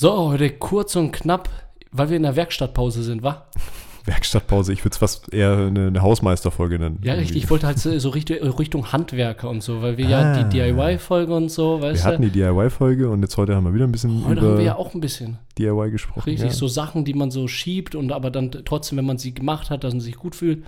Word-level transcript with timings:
So, 0.00 0.28
heute 0.30 0.48
kurz 0.50 0.94
und 0.94 1.10
knapp, 1.10 1.48
weil 1.90 2.08
wir 2.10 2.16
in 2.18 2.22
der 2.22 2.36
Werkstattpause 2.36 3.02
sind, 3.02 3.24
wa? 3.24 3.46
Werkstattpause, 4.04 4.72
ich 4.72 4.84
würde 4.84 4.92
es 4.92 4.98
fast 4.98 5.34
eher 5.34 5.56
eine, 5.56 5.88
eine 5.88 6.02
Hausmeisterfolge 6.02 6.78
nennen. 6.78 7.00
Ja, 7.02 7.14
richtig. 7.14 7.36
Ich 7.42 7.50
wollte 7.50 7.66
halt 7.66 7.80
so, 7.80 8.08
Richtung, 8.10 8.36
Richtung 8.36 8.92
Handwerker 8.92 9.50
und 9.50 9.60
so, 9.60 9.82
weil 9.82 9.96
wir 9.98 10.06
ja 10.06 10.20
Ah. 10.34 10.42
die 10.44 10.56
DIY-Folge 10.56 11.34
und 11.34 11.48
so, 11.50 11.80
Wir 11.82 11.88
weißt 11.88 12.04
hatten 12.04 12.22
du? 12.22 12.28
die 12.30 12.38
DIY-Folge 12.38 13.10
und 13.10 13.22
jetzt 13.22 13.36
heute 13.38 13.56
haben 13.56 13.64
wir 13.64 13.74
wieder 13.74 13.88
ein 13.88 13.90
bisschen 13.90 14.24
Heute 14.24 14.38
über 14.38 14.50
haben 14.50 14.58
wir 14.58 14.64
ja 14.66 14.76
auch 14.76 14.94
ein 14.94 15.00
bisschen. 15.00 15.38
DIY 15.58 15.90
gesprochen. 15.90 16.22
Richtig, 16.30 16.50
ja. 16.50 16.54
so 16.54 16.68
Sachen, 16.68 17.04
die 17.04 17.14
man 17.14 17.32
so 17.32 17.48
schiebt 17.48 17.96
und 17.96 18.12
aber 18.12 18.30
dann 18.30 18.52
trotzdem, 18.52 18.98
wenn 18.98 19.04
man 19.06 19.18
sie 19.18 19.34
gemacht 19.34 19.68
hat, 19.68 19.82
dass 19.82 19.94
man 19.94 20.00
sich 20.00 20.14
gut 20.14 20.36
fühlt. 20.36 20.64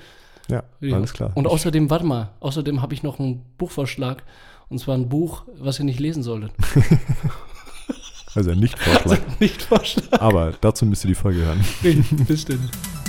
ja, 0.48 0.64
Ja. 0.80 0.96
alles 0.96 1.12
klar. 1.12 1.30
Und 1.36 1.46
außerdem, 1.46 1.88
warte 1.88 2.04
mal, 2.04 2.30
außerdem 2.40 2.82
habe 2.82 2.94
ich 2.94 3.04
noch 3.04 3.20
einen 3.20 3.42
Buchvorschlag. 3.58 4.24
Und 4.68 4.80
zwar 4.80 4.96
ein 4.96 5.08
Buch, 5.08 5.44
was 5.56 5.78
ihr 5.78 5.84
nicht 5.84 6.00
lesen 6.00 6.24
solltet. 6.24 6.50
also 8.34 8.54
nicht 8.54 8.78
Vorschlag. 8.82 9.20
nicht 9.40 9.62
Vorschlag. 9.62 10.20
Aber 10.20 10.52
dazu 10.60 10.86
müsst 10.86 11.04
ihr 11.04 11.08
die 11.08 11.14
Folge 11.14 11.40
hören. 11.40 11.64
Denn. 11.82 12.04
Moin 12.10 12.99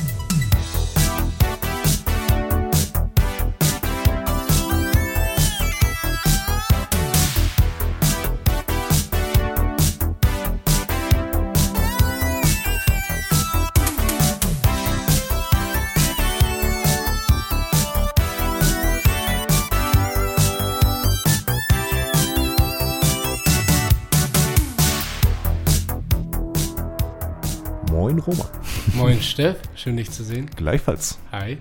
Moin 29.02 29.20
Steff, 29.20 29.58
schön 29.74 29.98
dich 29.98 30.12
zu 30.12 30.24
sehen. 30.24 30.48
Gleichfalls. 30.56 31.18
Hi. 31.32 31.58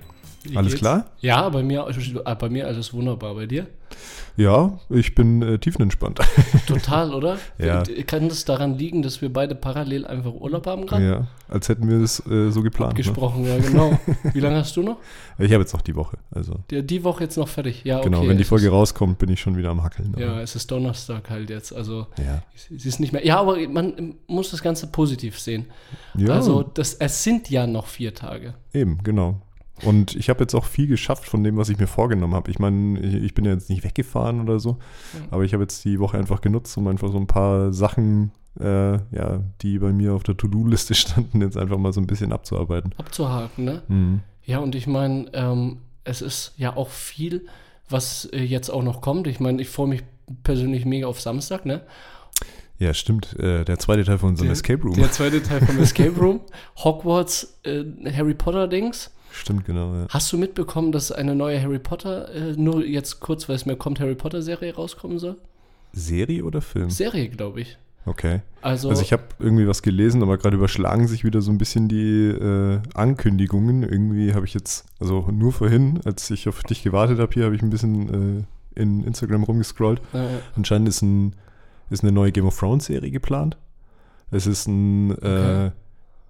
Alles 0.54 0.72
geht's? 0.72 0.80
klar? 0.80 1.06
Ja, 1.20 1.48
bei 1.48 1.62
mir, 1.62 1.86
äh, 1.88 2.34
bei 2.34 2.50
mir 2.50 2.66
alles 2.66 2.92
wunderbar. 2.92 3.34
Bei 3.34 3.46
dir? 3.46 3.66
Ja, 4.40 4.78
ich 4.88 5.14
bin 5.14 5.42
äh, 5.42 5.58
tiefenentspannt. 5.58 6.18
Total, 6.66 7.12
oder? 7.12 7.36
Ja. 7.58 7.82
Kann 8.06 8.30
das 8.30 8.46
daran 8.46 8.78
liegen, 8.78 9.02
dass 9.02 9.20
wir 9.20 9.30
beide 9.30 9.54
parallel 9.54 10.06
einfach 10.06 10.32
Urlaub 10.32 10.66
haben 10.66 10.86
gerade? 10.86 11.06
ja, 11.06 11.26
als 11.48 11.68
hätten 11.68 11.86
wir 11.90 11.98
es 11.98 12.24
äh, 12.26 12.50
so 12.50 12.62
geplant. 12.62 12.94
Ne? 12.94 12.96
Gesprochen, 12.96 13.44
ja, 13.44 13.58
genau. 13.58 13.98
Wie 14.32 14.40
lange 14.40 14.56
hast 14.56 14.74
du 14.76 14.82
noch? 14.82 14.96
Ich 15.38 15.52
habe 15.52 15.62
jetzt 15.62 15.74
noch 15.74 15.82
die 15.82 15.94
Woche. 15.94 16.16
Also 16.30 16.54
Die, 16.70 16.82
die 16.82 17.04
Woche 17.04 17.24
jetzt 17.24 17.36
noch 17.36 17.48
fertig. 17.48 17.82
Ja, 17.84 17.98
okay. 17.98 18.08
genau, 18.08 18.26
wenn 18.26 18.38
die 18.38 18.44
Folge 18.44 18.68
Ist, 18.68 18.72
rauskommt, 18.72 19.18
bin 19.18 19.28
ich 19.28 19.40
schon 19.40 19.58
wieder 19.58 19.68
am 19.70 19.82
Hackeln. 19.82 20.14
aber- 20.14 20.22
ja, 20.24 20.40
es 20.40 20.56
ist 20.56 20.70
Donnerstag 20.70 21.28
halt 21.28 21.50
jetzt. 21.50 21.74
Also, 21.74 22.06
ja. 22.16 22.42
es 22.74 22.86
ist 22.86 22.98
nicht 22.98 23.12
mehr. 23.12 23.26
Ja, 23.26 23.40
aber 23.40 23.58
man 23.68 24.14
muss 24.26 24.50
das 24.52 24.62
Ganze 24.62 24.86
positiv 24.86 25.38
sehen. 25.38 25.66
ja 26.16 26.32
Also, 26.32 26.62
das, 26.62 26.94
es 26.94 27.22
sind 27.22 27.50
ja 27.50 27.66
noch 27.66 27.86
vier 27.88 28.14
Tage. 28.14 28.54
eben, 28.72 29.02
genau. 29.02 29.42
Und 29.84 30.14
ich 30.16 30.28
habe 30.28 30.40
jetzt 30.40 30.54
auch 30.54 30.64
viel 30.64 30.86
geschafft 30.86 31.24
von 31.26 31.42
dem, 31.44 31.56
was 31.56 31.68
ich 31.68 31.78
mir 31.78 31.86
vorgenommen 31.86 32.34
habe. 32.34 32.50
Ich 32.50 32.58
meine, 32.58 32.98
ich, 33.00 33.14
ich 33.14 33.34
bin 33.34 33.44
ja 33.44 33.52
jetzt 33.52 33.70
nicht 33.70 33.84
weggefahren 33.84 34.40
oder 34.40 34.58
so, 34.60 34.78
aber 35.30 35.44
ich 35.44 35.52
habe 35.54 35.62
jetzt 35.64 35.84
die 35.84 35.98
Woche 36.00 36.18
einfach 36.18 36.40
genutzt, 36.40 36.76
um 36.76 36.86
einfach 36.88 37.10
so 37.10 37.18
ein 37.18 37.26
paar 37.26 37.72
Sachen, 37.72 38.32
äh, 38.58 38.92
ja, 38.94 39.40
die 39.62 39.78
bei 39.78 39.92
mir 39.92 40.14
auf 40.14 40.22
der 40.22 40.36
To-Do-Liste 40.36 40.94
standen, 40.96 41.40
jetzt 41.40 41.56
einfach 41.56 41.78
mal 41.78 41.92
so 41.92 42.00
ein 42.00 42.06
bisschen 42.06 42.32
abzuarbeiten. 42.32 42.94
Abzuhaken, 42.98 43.64
ne? 43.64 43.82
Mhm. 43.88 44.20
Ja, 44.44 44.58
und 44.58 44.74
ich 44.74 44.86
meine, 44.86 45.26
ähm, 45.34 45.78
es 46.04 46.22
ist 46.22 46.54
ja 46.56 46.76
auch 46.76 46.88
viel, 46.88 47.46
was 47.88 48.24
äh, 48.32 48.42
jetzt 48.42 48.70
auch 48.70 48.82
noch 48.82 49.00
kommt. 49.00 49.26
Ich 49.26 49.38
meine, 49.40 49.60
ich 49.62 49.68
freue 49.68 49.88
mich 49.88 50.02
persönlich 50.42 50.84
mega 50.84 51.06
auf 51.06 51.20
Samstag, 51.20 51.64
ne? 51.66 51.82
Ja, 52.78 52.94
stimmt. 52.94 53.38
Äh, 53.38 53.64
der 53.64 53.78
zweite 53.78 54.04
Teil 54.04 54.16
von 54.18 54.30
unserem 54.30 54.46
Der- 54.46 54.52
Escape 54.52 54.82
Room. 54.82 54.94
Der 54.94 55.10
zweite 55.12 55.42
Teil 55.42 55.60
vom 55.60 55.78
Escape 55.82 56.18
Room. 56.18 56.40
Hogwarts, 56.78 57.58
äh, 57.64 57.84
Harry 58.10 58.32
Potter-Dings. 58.34 59.10
Stimmt, 59.32 59.64
genau. 59.64 59.94
Ja. 59.94 60.06
Hast 60.08 60.32
du 60.32 60.38
mitbekommen, 60.38 60.92
dass 60.92 61.12
eine 61.12 61.34
neue 61.34 61.60
Harry 61.62 61.78
Potter, 61.78 62.32
äh, 62.34 62.52
nur 62.56 62.84
jetzt 62.84 63.20
kurz, 63.20 63.48
weil 63.48 63.56
es 63.56 63.66
mir 63.66 63.76
kommt, 63.76 64.00
Harry 64.00 64.14
Potter-Serie 64.14 64.74
rauskommen 64.74 65.18
soll? 65.18 65.36
Serie 65.92 66.44
oder 66.44 66.60
Film? 66.60 66.90
Serie, 66.90 67.28
glaube 67.28 67.60
ich. 67.62 67.78
Okay. 68.06 68.40
Also, 68.62 68.88
Also 68.88 69.02
ich 69.02 69.12
habe 69.12 69.24
irgendwie 69.38 69.66
was 69.68 69.82
gelesen, 69.82 70.22
aber 70.22 70.38
gerade 70.38 70.56
überschlagen 70.56 71.06
sich 71.06 71.22
wieder 71.24 71.42
so 71.42 71.50
ein 71.50 71.58
bisschen 71.58 71.88
die 71.88 72.28
äh, 72.28 72.80
Ankündigungen. 72.94 73.82
Irgendwie 73.82 74.32
habe 74.34 74.46
ich 74.46 74.54
jetzt, 74.54 74.86
also 74.98 75.28
nur 75.30 75.52
vorhin, 75.52 76.00
als 76.04 76.30
ich 76.30 76.48
auf 76.48 76.62
dich 76.62 76.82
gewartet 76.82 77.18
habe, 77.18 77.32
hier 77.32 77.44
habe 77.44 77.54
ich 77.54 77.62
ein 77.62 77.70
bisschen 77.70 78.44
äh, 78.76 78.80
in 78.80 79.04
Instagram 79.04 79.42
rumgescrollt. 79.44 80.00
äh, 80.14 80.38
Anscheinend 80.56 80.88
ist, 80.88 81.02
ein, 81.02 81.36
ist 81.90 82.02
eine 82.02 82.12
neue 82.12 82.32
Game 82.32 82.46
of 82.46 82.58
Thrones 82.58 82.86
Serie 82.86 83.10
geplant. 83.10 83.56
Es 84.30 84.46
ist 84.46 84.66
ein, 84.66 85.12
Okay. 85.12 85.66
äh, 85.66 85.70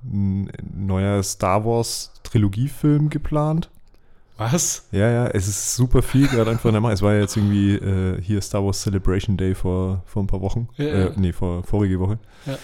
ein 0.04 0.50
neuer 0.74 1.22
Star 1.22 1.64
Wars 1.64 2.12
Trilogiefilm 2.22 3.10
geplant. 3.10 3.70
was? 4.36 4.86
Ja, 4.92 5.10
ja, 5.10 5.26
es 5.28 5.48
ist 5.48 5.76
super 5.76 6.02
viel 6.02 6.26
gerade 6.28 6.50
einfach 6.50 6.66
in 6.66 6.72
der 6.72 6.80
Mache. 6.80 6.94
Es 6.94 7.02
war 7.02 7.14
ja 7.14 7.20
jetzt 7.20 7.36
irgendwie 7.36 7.74
äh, 7.74 8.20
hier 8.22 8.40
Star 8.40 8.64
Wars 8.64 8.82
Celebration 8.82 9.36
Day 9.36 9.54
vor, 9.54 10.02
vor 10.06 10.22
ein 10.22 10.26
paar 10.26 10.40
Wochen. 10.40 10.68
Ja, 10.76 10.84
äh, 10.84 11.00
ja. 11.00 11.10
Nee, 11.16 11.32
vor 11.32 11.62
vorige 11.64 12.00
Woche. 12.00 12.18
Ja. 12.46 12.58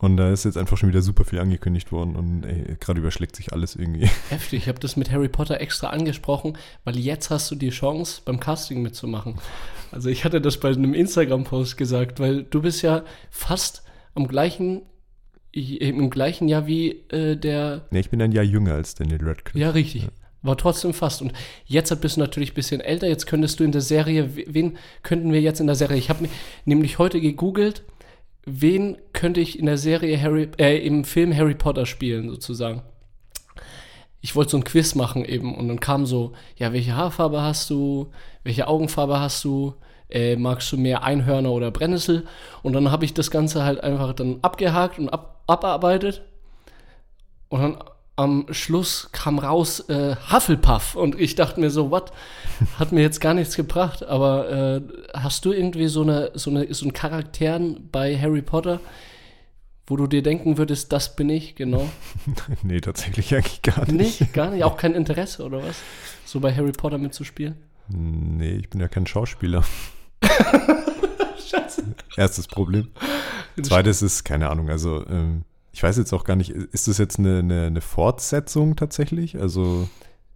Und 0.00 0.18
da 0.18 0.30
ist 0.30 0.44
jetzt 0.44 0.58
einfach 0.58 0.76
schon 0.76 0.90
wieder 0.90 1.00
super 1.00 1.24
viel 1.24 1.38
angekündigt 1.38 1.90
worden 1.90 2.14
und 2.16 2.42
gerade 2.78 3.00
überschlägt 3.00 3.36
sich 3.36 3.54
alles 3.54 3.74
irgendwie. 3.74 4.06
Heftig, 4.28 4.62
ich 4.64 4.68
habe 4.68 4.78
das 4.78 4.96
mit 4.96 5.10
Harry 5.10 5.28
Potter 5.28 5.62
extra 5.62 5.88
angesprochen, 5.88 6.58
weil 6.84 6.98
jetzt 6.98 7.30
hast 7.30 7.50
du 7.50 7.54
die 7.54 7.70
Chance, 7.70 8.20
beim 8.22 8.38
Casting 8.38 8.82
mitzumachen. 8.82 9.36
Also 9.92 10.10
ich 10.10 10.26
hatte 10.26 10.42
das 10.42 10.58
bei 10.58 10.68
einem 10.68 10.92
Instagram-Post 10.92 11.78
gesagt, 11.78 12.20
weil 12.20 12.42
du 12.42 12.60
bist 12.60 12.82
ja 12.82 13.02
fast 13.30 13.82
am 14.14 14.28
gleichen, 14.28 14.82
im 15.54 16.10
gleichen 16.10 16.48
Jahr 16.48 16.66
wie 16.66 17.02
äh, 17.10 17.36
der, 17.36 17.86
Nee, 17.90 18.00
ich 18.00 18.10
bin 18.10 18.20
ein 18.20 18.32
Jahr 18.32 18.44
jünger 18.44 18.74
als 18.74 18.94
Daniel 18.94 19.20
Radcliffe. 19.22 19.58
ja 19.58 19.70
richtig, 19.70 20.08
war 20.42 20.56
trotzdem 20.56 20.92
fast. 20.92 21.22
Und 21.22 21.32
jetzt 21.64 22.00
bist 22.00 22.16
du 22.16 22.20
natürlich 22.20 22.52
ein 22.52 22.54
bisschen 22.56 22.80
älter, 22.80 23.08
jetzt 23.08 23.26
könntest 23.26 23.60
du 23.60 23.64
in 23.64 23.72
der 23.72 23.80
Serie, 23.80 24.30
wen 24.34 24.76
könnten 25.02 25.32
wir 25.32 25.40
jetzt 25.40 25.60
in 25.60 25.66
der 25.66 25.76
Serie, 25.76 25.96
ich 25.96 26.10
habe 26.10 26.28
nämlich 26.64 26.98
heute 26.98 27.20
gegoogelt, 27.20 27.84
wen 28.44 28.98
könnte 29.12 29.40
ich 29.40 29.58
in 29.58 29.66
der 29.66 29.78
Serie 29.78 30.20
Harry, 30.20 30.48
äh, 30.58 30.78
im 30.86 31.04
Film 31.04 31.34
Harry 31.34 31.54
Potter 31.54 31.86
spielen 31.86 32.28
sozusagen. 32.28 32.82
Ich 34.20 34.34
wollte 34.36 34.52
so 34.52 34.56
ein 34.56 34.64
Quiz 34.64 34.94
machen 34.94 35.24
eben. 35.24 35.54
Und 35.54 35.68
dann 35.68 35.80
kam 35.80 36.06
so, 36.06 36.32
ja, 36.56 36.72
welche 36.72 36.96
Haarfarbe 36.96 37.42
hast 37.42 37.68
du, 37.68 38.10
welche 38.42 38.66
Augenfarbe 38.66 39.20
hast 39.20 39.44
du, 39.44 39.74
äh, 40.14 40.36
magst 40.36 40.72
du 40.72 40.78
mehr 40.78 41.02
Einhörner 41.02 41.50
oder 41.50 41.70
Brennnessel? 41.70 42.26
Und 42.62 42.72
dann 42.72 42.90
habe 42.90 43.04
ich 43.04 43.12
das 43.12 43.30
Ganze 43.30 43.64
halt 43.64 43.82
einfach 43.82 44.14
dann 44.14 44.38
abgehakt 44.40 44.98
und 44.98 45.10
ab, 45.10 45.42
abarbeitet 45.46 46.22
und 47.48 47.60
dann 47.60 47.76
am 48.16 48.46
Schluss 48.50 49.08
kam 49.10 49.38
raus 49.40 49.80
äh, 49.88 50.14
Hufflepuff 50.30 50.94
und 50.94 51.20
ich 51.20 51.34
dachte 51.34 51.58
mir 51.58 51.70
so, 51.70 51.90
what? 51.90 52.12
Hat 52.78 52.92
mir 52.92 53.02
jetzt 53.02 53.20
gar 53.20 53.34
nichts 53.34 53.56
gebracht, 53.56 54.04
aber 54.04 54.50
äh, 54.50 54.80
hast 55.14 55.44
du 55.44 55.52
irgendwie 55.52 55.88
so 55.88 56.02
eine, 56.02 56.30
so 56.34 56.50
eine, 56.50 56.72
so 56.72 56.84
einen 56.84 56.92
Charakteren 56.92 57.88
bei 57.90 58.16
Harry 58.16 58.42
Potter, 58.42 58.80
wo 59.86 59.96
du 59.96 60.06
dir 60.06 60.22
denken 60.22 60.58
würdest, 60.58 60.92
das 60.92 61.16
bin 61.16 61.28
ich, 61.28 61.56
genau? 61.56 61.88
nee, 62.62 62.80
tatsächlich 62.80 63.34
eigentlich 63.34 63.62
gar 63.62 63.84
nicht. 63.90 64.20
Nicht, 64.20 64.32
gar 64.32 64.50
nicht, 64.50 64.62
auch 64.62 64.76
kein 64.76 64.94
Interesse 64.94 65.44
oder 65.44 65.64
was? 65.64 65.76
So 66.24 66.38
bei 66.38 66.54
Harry 66.54 66.72
Potter 66.72 66.98
mitzuspielen? 66.98 67.56
Nee, 67.88 68.58
ich 68.58 68.70
bin 68.70 68.80
ja 68.80 68.88
kein 68.88 69.06
Schauspieler. 69.06 69.64
Scheiße. 71.50 71.84
Erstes 72.16 72.46
Problem. 72.46 72.88
Zweites 73.62 74.02
ist, 74.02 74.24
keine 74.24 74.50
Ahnung, 74.50 74.70
also 74.70 75.04
ähm, 75.08 75.42
ich 75.72 75.82
weiß 75.82 75.96
jetzt 75.98 76.12
auch 76.12 76.24
gar 76.24 76.36
nicht, 76.36 76.50
ist 76.50 76.86
das 76.86 76.98
jetzt 76.98 77.18
eine, 77.18 77.40
eine, 77.40 77.66
eine 77.66 77.80
Fortsetzung 77.80 78.76
tatsächlich? 78.76 79.40
Also, 79.40 79.88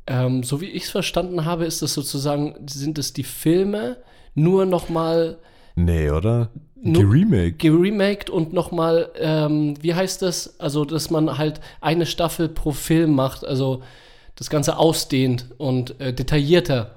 Ähm, 0.06 0.42
so 0.42 0.60
wie 0.60 0.66
ich 0.66 0.84
es 0.84 0.90
verstanden 0.90 1.44
habe, 1.44 1.64
ist 1.64 1.80
das 1.80 1.94
sozusagen, 1.94 2.56
sind 2.68 2.98
es 2.98 3.12
die 3.12 3.24
Filme 3.24 3.98
nur 4.34 4.66
nochmal 4.66 5.38
nee, 5.76 6.10
oder? 6.10 6.50
Remake. 6.84 7.52
geremaked 7.52 8.30
und 8.30 8.52
nochmal, 8.52 9.10
ähm, 9.16 9.74
wie 9.80 9.94
heißt 9.94 10.22
das? 10.22 10.58
Also, 10.60 10.84
dass 10.84 11.10
man 11.10 11.38
halt 11.38 11.60
eine 11.80 12.06
Staffel 12.06 12.48
pro 12.48 12.72
Film 12.72 13.14
macht, 13.14 13.44
also 13.44 13.82
das 14.36 14.50
Ganze 14.50 14.76
ausdehnt 14.76 15.46
und 15.58 16.00
äh, 16.00 16.12
detaillierter 16.12 16.94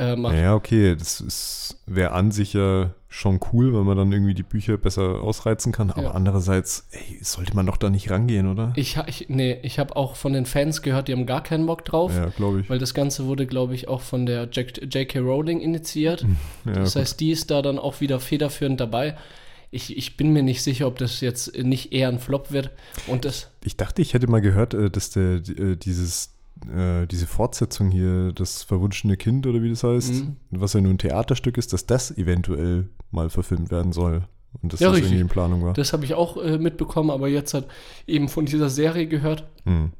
äh, 0.00 0.16
macht. 0.16 0.34
Ja, 0.36 0.54
okay, 0.54 0.96
das 0.96 1.76
wäre 1.86 2.12
an 2.12 2.30
sich 2.30 2.52
ja 2.54 2.90
schon 3.12 3.40
cool, 3.52 3.74
wenn 3.74 3.84
man 3.84 3.96
dann 3.96 4.12
irgendwie 4.12 4.34
die 4.34 4.44
Bücher 4.44 4.76
besser 4.76 5.20
ausreizen 5.22 5.72
kann. 5.72 5.90
Aber 5.90 6.02
Ja. 6.04 6.10
andererseits, 6.12 6.86
ey, 6.92 7.18
sollte 7.22 7.54
man 7.56 7.66
doch 7.66 7.76
da 7.76 7.90
nicht 7.90 8.08
rangehen, 8.10 8.46
oder? 8.46 8.72
Ich, 8.76 8.96
ich, 9.08 9.26
nee, 9.28 9.58
ich 9.62 9.78
habe 9.80 9.96
auch 9.96 10.14
von 10.14 10.32
den 10.32 10.46
Fans 10.46 10.80
gehört, 10.82 11.08
die 11.08 11.12
haben 11.12 11.26
gar 11.26 11.42
keinen 11.42 11.66
Bock 11.66 11.84
drauf. 11.84 12.14
Ja, 12.14 12.26
glaube 12.28 12.60
ich. 12.60 12.70
Weil 12.70 12.78
das 12.78 12.94
Ganze 12.94 13.26
wurde, 13.26 13.46
glaube 13.46 13.74
ich, 13.74 13.88
auch 13.88 14.00
von 14.00 14.26
der 14.26 14.44
J.K. 14.44 15.18
Rowling 15.18 15.60
initiiert. 15.60 16.24
Ja, 16.64 16.72
Das 16.72 16.94
gut. 16.94 17.02
heißt, 17.02 17.18
die 17.20 17.32
ist 17.32 17.50
da 17.50 17.62
dann 17.62 17.78
auch 17.80 18.00
wieder 18.00 18.20
federführend 18.20 18.80
dabei. 18.80 19.16
Ich, 19.72 19.96
ich 19.96 20.16
bin 20.16 20.32
mir 20.32 20.42
nicht 20.42 20.62
sicher, 20.62 20.86
ob 20.86 20.98
das 20.98 21.20
jetzt 21.20 21.56
nicht 21.56 21.92
eher 21.92 22.08
ein 22.08 22.18
Flop 22.20 22.50
wird. 22.52 22.70
Und 23.06 23.24
das, 23.24 23.50
ich 23.64 23.76
dachte, 23.76 24.02
ich 24.02 24.14
hätte 24.14 24.28
mal 24.28 24.40
gehört, 24.40 24.74
äh, 24.74 24.88
dass 24.90 25.10
der 25.10 25.34
äh, 25.36 25.76
dieses 25.76 26.34
äh, 26.68 27.06
diese 27.06 27.26
Fortsetzung 27.26 27.90
hier, 27.90 28.32
das 28.32 28.62
verwunschene 28.62 29.16
Kind 29.16 29.46
oder 29.46 29.62
wie 29.62 29.70
das 29.70 29.82
heißt, 29.84 30.12
Mhm. 30.24 30.36
was 30.50 30.72
ja 30.74 30.80
nur 30.80 30.92
ein 30.92 30.98
Theaterstück 30.98 31.56
ist, 31.58 31.72
dass 31.72 31.86
das 31.86 32.10
eventuell 32.16 32.88
mal 33.10 33.30
verfilmt 33.30 33.70
werden 33.70 33.92
soll. 33.92 34.24
und 34.62 34.72
dass 34.72 34.80
Ja, 34.80 34.88
das 34.88 34.96
richtig. 34.96 35.12
irgendwie 35.12 35.22
in 35.22 35.28
Planung 35.28 35.62
war. 35.64 35.74
Das 35.74 35.92
habe 35.92 36.04
ich 36.04 36.14
auch 36.14 36.36
äh, 36.36 36.58
mitbekommen, 36.58 37.10
aber 37.10 37.28
jetzt 37.28 37.54
hat 37.54 37.66
eben 38.08 38.28
von 38.28 38.46
dieser 38.46 38.68
Serie 38.68 39.06
gehört. 39.06 39.44
Hm. 39.64 39.92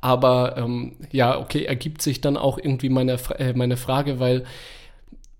Aber 0.00 0.56
ähm, 0.56 0.92
ja, 1.12 1.38
okay, 1.38 1.64
ergibt 1.66 2.00
sich 2.00 2.22
dann 2.22 2.38
auch 2.38 2.56
irgendwie 2.56 2.88
meine, 2.88 3.18
äh, 3.38 3.52
meine 3.52 3.76
Frage, 3.76 4.20
weil 4.20 4.44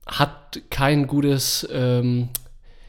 hat 0.07 0.61
kein 0.71 1.07
gutes, 1.07 1.67
ähm, 1.73 2.29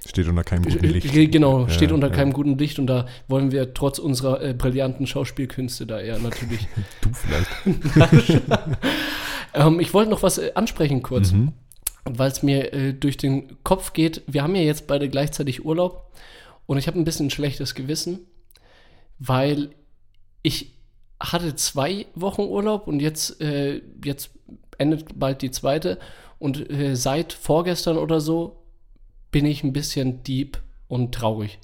Steht 0.08 0.28
unter 0.28 0.44
keinem 0.44 0.64
guten 0.64 0.86
Licht. 0.86 1.16
äh, 1.16 1.28
genau, 1.28 1.62
Ja, 1.64 1.70
steht 1.70 1.92
unter 1.92 2.10
ja. 2.10 2.14
keinem 2.14 2.32
guten 2.34 2.58
Licht 2.58 2.78
und 2.80 2.88
da 2.88 3.08
wollen 3.28 3.52
wir 3.52 3.74
trotz 3.74 3.98
unserer 4.00 4.42
äh, 4.42 4.54
brillanten 4.54 5.08
Schauspielkünste 5.08 5.86
da 5.88 6.00
eher 6.00 6.20
natürlich. 6.20 6.68
Du 7.02 7.10
vielleicht. 7.14 8.46
ähm, 9.54 9.80
ich 9.80 9.94
wollte 9.94 10.12
noch 10.12 10.24
was 10.24 10.38
äh, 10.38 10.52
ansprechen 10.56 11.02
kurz, 11.02 11.32
Mhm. 11.32 11.54
weil 12.06 12.32
es 12.32 12.44
mir 12.44 12.74
äh, 12.74 12.94
durch 12.94 13.18
den 13.18 13.64
Kopf 13.64 13.94
geht. 13.94 14.22
Wir 14.28 14.44
haben 14.44 14.56
ja 14.56 14.62
jetzt 14.62 14.88
beide 14.88 15.10
gleichzeitig 15.10 15.66
Urlaub 15.66 16.12
und 16.66 16.78
ich 16.78 16.88
habe 16.88 17.00
ein 17.00 17.04
bisschen 17.06 17.28
ein 17.28 17.32
schlechtes 17.32 17.76
Gewissen, 17.76 18.20
weil 19.20 19.70
ich 20.44 20.74
hatte 21.20 21.56
zwei 21.56 22.06
Wochen 22.14 22.42
Urlaub 22.44 22.88
und 22.88 23.00
jetzt, 23.00 23.42
äh, 23.42 23.82
jetzt 24.04 24.32
endet 24.78 25.18
bald 25.18 25.42
die 25.42 25.52
zweite 25.52 25.98
und 26.40 26.70
äh, 26.70 26.96
seit 26.96 27.34
vorgestern 27.34 27.98
oder 27.98 28.20
so 28.20 28.62
bin 29.36 29.46
ich 29.46 29.66
ein 29.66 29.74
bisschen 29.74 30.24
deep 30.24 30.60
und 30.88 31.14
traurig, 31.14 31.60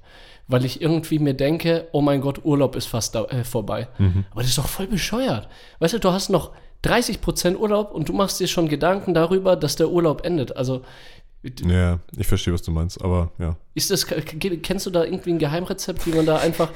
weil 0.50 0.66
ich 0.66 0.82
irgendwie 0.82 1.20
mir 1.20 1.34
denke, 1.34 1.88
oh 1.94 2.02
mein 2.02 2.20
Gott, 2.20 2.44
Urlaub 2.44 2.76
ist 2.76 2.88
fast 2.88 3.16
da, 3.16 3.24
äh, 3.28 3.46
vorbei. 3.46 3.88
Aber 4.32 4.42
das 4.42 4.50
ist 4.50 4.58
doch 4.58 4.68
voll 4.68 4.88
bescheuert. 4.88 5.48
Weißt 5.80 5.94
du, 5.94 6.00
du 6.00 6.12
hast 6.12 6.28
noch 6.28 6.52
30% 6.84 7.56
Urlaub 7.56 7.94
und 7.94 8.10
du 8.10 8.14
machst 8.14 8.42
dir 8.42 8.50
schon 8.50 8.68
Gedanken 8.68 9.14
darüber, 9.14 9.56
dass 9.56 9.78
der 9.78 9.90
Urlaub 9.90 10.26
endet. 10.26 10.58
Also 10.58 10.82
Ja, 11.66 12.00
ich 12.18 12.28
verstehe, 12.28 12.54
was 12.54 12.62
du 12.62 12.72
meinst, 12.72 13.02
aber 13.02 13.32
ja. 13.40 13.56
ist 13.74 13.90
das, 13.90 14.06
kennst 14.06 14.86
du 14.86 14.90
da 14.90 15.06
irgendwie 15.06 15.32
ein 15.32 15.40
Geheimrezept, 15.40 16.06
wie 16.08 16.12
man 16.12 16.26
da 16.26 16.40
einfach 16.40 16.74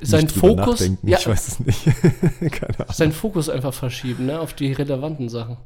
seinen 0.00 0.30
Fokus, 0.30 0.88
ja, 1.02 1.18
Ich 1.18 1.26
weiß 1.26 1.48
es 1.48 1.60
nicht. 1.60 1.84
Keine 2.50 2.78
Ahnung. 2.78 2.94
seinen 2.94 3.12
Fokus 3.12 3.50
einfach 3.50 3.74
verschieben, 3.74 4.24
ne, 4.24 4.40
auf 4.40 4.54
die 4.54 4.72
relevanten 4.72 5.28
Sachen. 5.28 5.58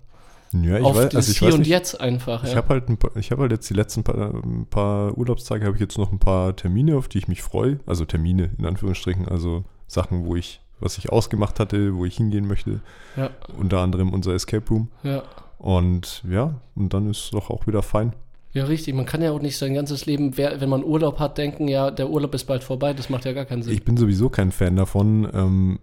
Ja, 0.52 0.78
ich 0.78 0.84
auf 0.84 0.96
weiß, 0.96 1.04
das 1.10 1.14
also 1.16 1.32
ich 1.32 1.38
Hier 1.38 1.48
weiß 1.48 1.54
und 1.54 1.60
nicht. 1.60 1.68
Jetzt 1.68 2.00
einfach. 2.00 2.44
Ich 2.44 2.50
Ja. 2.50 2.56
habe 2.56 2.68
halt, 2.70 2.88
ein 2.88 2.96
paar, 2.96 3.16
ich 3.16 3.30
habe 3.30 3.42
halt 3.42 3.52
jetzt 3.52 3.68
die 3.68 3.74
letzten 3.74 4.02
paar, 4.04 4.32
paar 4.70 5.16
Urlaubstage, 5.18 5.64
habe 5.66 5.74
ich 5.76 5.80
jetzt 5.80 5.98
noch 5.98 6.10
ein 6.12 6.18
paar 6.18 6.56
Termine, 6.56 6.96
auf 6.96 7.08
die 7.08 7.18
ich 7.18 7.28
mich 7.28 7.42
freue. 7.42 7.80
Also 7.86 8.04
Termine 8.04 8.50
in 8.58 8.64
Anführungsstrichen, 8.66 9.28
also 9.28 9.64
Sachen, 9.86 10.24
wo 10.24 10.36
ich, 10.36 10.60
was 10.80 10.96
ich 10.98 11.10
ausgemacht 11.10 11.60
hatte, 11.60 11.94
wo 11.96 12.04
ich 12.04 12.16
hingehen 12.16 12.46
möchte. 12.46 12.80
Ja, 13.16 13.30
Unter 13.58 13.78
anderem 13.80 14.12
unser 14.12 14.34
Escape 14.34 14.64
Room. 14.70 14.88
ja. 15.02 15.22
Und 15.58 16.22
ja, 16.30 16.60
und 16.76 16.94
dann 16.94 17.10
ist 17.10 17.24
es 17.24 17.30
doch 17.30 17.50
auch 17.50 17.66
wieder 17.66 17.82
fein. 17.82 18.12
Ja, 18.52 18.64
richtig. 18.66 18.94
Man 18.94 19.06
kann 19.06 19.22
ja 19.22 19.32
auch 19.32 19.40
nicht 19.42 19.58
sein 19.58 19.74
ganzes 19.74 20.06
Leben, 20.06 20.36
wenn 20.38 20.68
man 20.68 20.84
Urlaub 20.84 21.18
hat, 21.18 21.36
denken, 21.36 21.66
ja, 21.66 21.90
der 21.90 22.08
Urlaub 22.08 22.32
ist 22.34 22.44
bald 22.44 22.62
vorbei. 22.62 22.94
Das 22.94 23.10
macht 23.10 23.24
ja 23.24 23.32
gar 23.32 23.44
keinen 23.44 23.62
Sinn. 23.62 23.74
Ich 23.74 23.84
bin 23.84 23.96
sowieso 23.96 24.28
kein 24.30 24.52
Fan 24.52 24.76
davon, 24.76 25.28
ähm, 25.34 25.78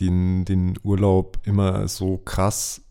den, 0.00 0.44
den 0.44 0.74
Urlaub 0.82 1.38
immer 1.44 1.88
so 1.88 2.18
krass, 2.18 2.82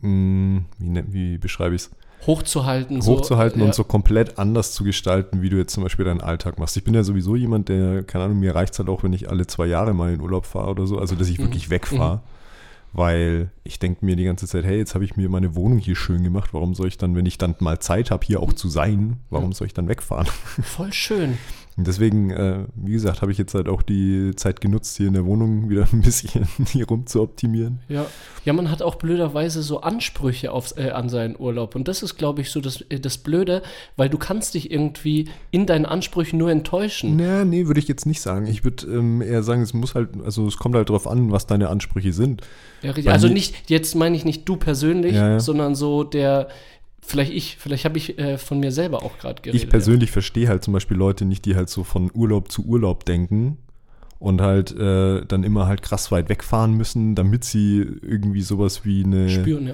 mh, 0.00 0.62
wie, 0.78 0.88
ne- 0.88 1.04
wie 1.08 1.38
beschreibe 1.38 1.74
ich 1.74 1.82
es? 1.82 1.90
hochzuhalten. 2.26 3.02
hochzuhalten 3.02 3.60
so, 3.60 3.64
und 3.66 3.74
so 3.74 3.84
komplett 3.84 4.38
anders 4.38 4.72
zu 4.72 4.82
gestalten, 4.84 5.42
wie 5.42 5.50
du 5.50 5.58
jetzt 5.58 5.72
zum 5.74 5.82
Beispiel 5.84 6.04
deinen 6.04 6.20
Alltag 6.22 6.58
machst. 6.58 6.76
Ich 6.76 6.82
bin 6.82 6.94
ja 6.94 7.04
sowieso 7.04 7.36
jemand, 7.36 7.68
der, 7.68 8.02
keine 8.02 8.24
Ahnung, 8.24 8.40
mir 8.40 8.54
reicht 8.54 8.72
es 8.72 8.78
halt 8.80 8.88
auch, 8.88 9.02
wenn 9.04 9.12
ich 9.12 9.30
alle 9.30 9.46
zwei 9.46 9.66
Jahre 9.66 9.94
mal 9.94 10.12
in 10.12 10.20
Urlaub 10.20 10.44
fahre 10.46 10.70
oder 10.70 10.86
so, 10.86 10.98
also 10.98 11.14
dass 11.14 11.28
ich 11.28 11.38
Mhm. 11.38 11.44
wirklich 11.44 11.70
wegfahre. 11.70 12.22
Weil 12.92 13.50
ich 13.62 13.78
denke 13.78 14.04
mir 14.06 14.16
die 14.16 14.24
ganze 14.24 14.46
Zeit, 14.46 14.64
hey, 14.64 14.78
jetzt 14.78 14.94
habe 14.94 15.04
ich 15.04 15.16
mir 15.16 15.28
meine 15.28 15.54
Wohnung 15.54 15.78
hier 15.78 15.96
schön 15.96 16.24
gemacht, 16.24 16.54
warum 16.54 16.74
soll 16.74 16.88
ich 16.88 16.96
dann, 16.96 17.14
wenn 17.14 17.26
ich 17.26 17.36
dann 17.36 17.54
mal 17.58 17.78
Zeit 17.78 18.10
habe, 18.10 18.24
hier 18.24 18.40
auch 18.40 18.54
zu 18.54 18.68
sein, 18.68 19.18
warum 19.28 19.52
soll 19.52 19.66
ich 19.66 19.74
dann 19.74 19.86
wegfahren? 19.88 20.26
Voll 20.62 20.92
schön. 20.94 21.36
Deswegen, 21.78 22.30
äh, 22.30 22.64
wie 22.74 22.92
gesagt, 22.92 23.20
habe 23.20 23.30
ich 23.32 23.36
jetzt 23.36 23.52
halt 23.52 23.68
auch 23.68 23.82
die 23.82 24.32
Zeit 24.34 24.62
genutzt, 24.62 24.96
hier 24.96 25.08
in 25.08 25.12
der 25.12 25.26
Wohnung 25.26 25.68
wieder 25.68 25.86
ein 25.92 26.00
bisschen 26.00 26.48
hier 26.72 26.86
rum 26.86 27.06
zu 27.06 27.20
optimieren. 27.20 27.80
Ja. 27.88 28.06
ja, 28.46 28.54
man 28.54 28.70
hat 28.70 28.80
auch 28.80 28.94
blöderweise 28.94 29.62
so 29.62 29.82
Ansprüche 29.82 30.52
auf, 30.52 30.74
äh, 30.78 30.90
an 30.90 31.10
seinen 31.10 31.38
Urlaub. 31.38 31.74
Und 31.74 31.86
das 31.86 32.02
ist, 32.02 32.16
glaube 32.16 32.40
ich, 32.40 32.50
so 32.50 32.62
das, 32.62 32.80
äh, 32.88 32.98
das 32.98 33.18
Blöde, 33.18 33.62
weil 33.96 34.08
du 34.08 34.16
kannst 34.16 34.54
dich 34.54 34.70
irgendwie 34.70 35.28
in 35.50 35.66
deinen 35.66 35.84
Ansprüchen 35.84 36.38
nur 36.38 36.50
enttäuschen. 36.50 37.16
Naja, 37.16 37.44
nee, 37.44 37.66
würde 37.66 37.80
ich 37.80 37.88
jetzt 37.88 38.06
nicht 38.06 38.22
sagen. 38.22 38.46
Ich 38.46 38.64
würde 38.64 38.86
ähm, 38.86 39.20
eher 39.20 39.42
sagen, 39.42 39.60
es 39.60 39.74
muss 39.74 39.94
halt, 39.94 40.08
also 40.24 40.46
es 40.46 40.56
kommt 40.56 40.76
halt 40.76 40.88
drauf 40.88 41.06
an, 41.06 41.30
was 41.30 41.46
deine 41.46 41.68
Ansprüche 41.68 42.14
sind. 42.14 42.40
Ja, 42.80 42.92
richtig. 42.92 43.12
Also 43.12 43.28
nicht, 43.28 43.68
jetzt 43.68 43.94
meine 43.94 44.16
ich 44.16 44.24
nicht 44.24 44.48
du 44.48 44.56
persönlich, 44.56 45.14
Ja, 45.14 45.32
ja. 45.32 45.40
sondern 45.40 45.74
so 45.74 46.04
der, 46.04 46.48
vielleicht 47.06 47.32
ich, 47.32 47.56
vielleicht 47.56 47.84
habe 47.84 47.98
ich 47.98 48.18
äh, 48.18 48.38
von 48.38 48.60
mir 48.60 48.72
selber 48.72 49.02
auch 49.02 49.18
gerade 49.18 49.40
geredet. 49.40 49.62
Ich 49.62 49.68
persönlich 49.68 50.10
verstehe 50.10 50.48
halt 50.48 50.64
zum 50.64 50.72
Beispiel 50.72 50.96
Leute 50.96 51.24
nicht, 51.24 51.44
die 51.44 51.56
halt 51.56 51.68
so 51.68 51.84
von 51.84 52.10
Urlaub 52.12 52.50
zu 52.50 52.64
Urlaub 52.64 53.04
denken 53.04 53.58
und 54.18 54.40
halt 54.40 54.76
äh, 54.76 55.24
dann 55.26 55.44
immer 55.44 55.66
halt 55.66 55.82
krass 55.82 56.10
weit 56.10 56.28
wegfahren 56.28 56.74
müssen, 56.74 57.14
damit 57.14 57.44
sie 57.44 57.78
irgendwie 57.80 58.42
sowas 58.42 58.84
wie 58.84 59.00
ja. 59.00 59.06
eine, 59.06 59.30
spüren, 59.30 59.66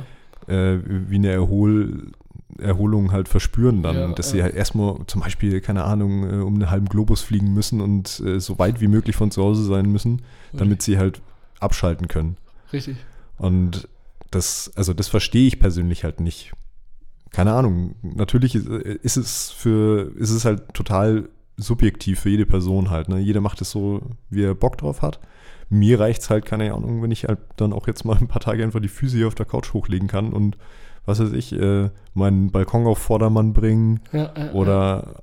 ja. 0.49 0.55
äh, 0.55 0.81
wie 0.85 1.17
eine 1.17 1.31
Erhol, 1.31 2.13
Erholung 2.59 3.13
halt 3.13 3.29
verspüren 3.29 3.83
dann, 3.83 3.97
Ja, 3.97 4.13
dass 4.13 4.27
ja. 4.27 4.33
sie 4.33 4.43
halt 4.43 4.55
erstmal 4.55 4.99
zum 5.07 5.23
Beispiel, 5.23 5.61
keine 5.61 5.85
Ahnung, 5.85 6.25
äh, 6.29 6.43
um 6.43 6.55
einen 6.55 6.71
halben 6.71 6.87
Globus 6.87 7.23
fliegen 7.23 7.55
müssen 7.55 7.81
und 7.81 8.21
äh, 8.21 8.41
so 8.41 8.59
weit 8.59 8.81
wie 8.81 8.89
möglich 8.89 9.17
von 9.17 9.31
zu 9.31 9.43
Hause 9.43 9.65
sein 9.65 9.91
müssen, 9.91 10.23
damit 10.53 10.83
sie 10.83 10.99
halt 10.99 11.21
abschalten 11.61 12.09
können. 12.09 12.37
Richtig. 12.73 12.97
Und 13.39 13.89
das, 14.31 14.73
also 14.75 14.93
das 14.93 15.09
verstehe 15.09 15.47
ich 15.47 15.59
persönlich 15.59 16.05
halt 16.05 16.21
nicht. 16.21 16.53
Keine 17.33 17.53
Ahnung. 17.53 17.95
Natürlich 18.03 18.55
ist, 18.55 19.17
es 19.17 19.51
für, 19.51 20.13
ist 20.17 20.31
es 20.31 20.45
halt 20.45 20.75
total 20.75 21.29
subjektiv 21.57 22.21
für 22.21 22.31
jede 22.31 22.47
Person 22.47 22.91
halt. 22.91 23.09
Ne? 23.09 23.19
Jeder 23.19 23.41
macht 23.41 23.61
es 23.61 23.71
so, 23.71 24.03
wie 24.31 24.45
er 24.45 24.55
Bock 24.55 24.79
drauf 24.79 25.03
hat. 25.03 25.21
Mir 25.69 25.99
reicht 25.99 26.23
es 26.23 26.31
halt, 26.31 26.45
keine 26.45 26.75
Ahnung, 26.75 27.03
wenn 27.03 27.11
ich 27.11 27.25
halt 27.25 27.39
dann 27.57 27.73
auch 27.73 27.87
jetzt 27.87 28.05
mal 28.05 28.17
ein 28.19 28.29
paar 28.29 28.43
Tage 28.43 28.63
einfach 28.63 28.81
die 28.81 28.89
Füße 28.89 29.17
hier 29.17 29.29
auf 29.29 29.35
der 29.35 29.47
Couch 29.47 29.73
hochlegen 29.73 30.09
kann 30.09 30.33
und 30.33 30.59
was 31.07 31.19
weiß 31.19 31.33
ich, 31.33 31.53
äh, 31.53 31.91
meinen 32.15 32.51
Balkon 32.53 32.87
auf 32.87 32.99
Vordermann 32.99 33.55
bringen 33.55 34.01
Ja, 34.13 34.31
äh, 34.35 34.51
oder 34.53 35.23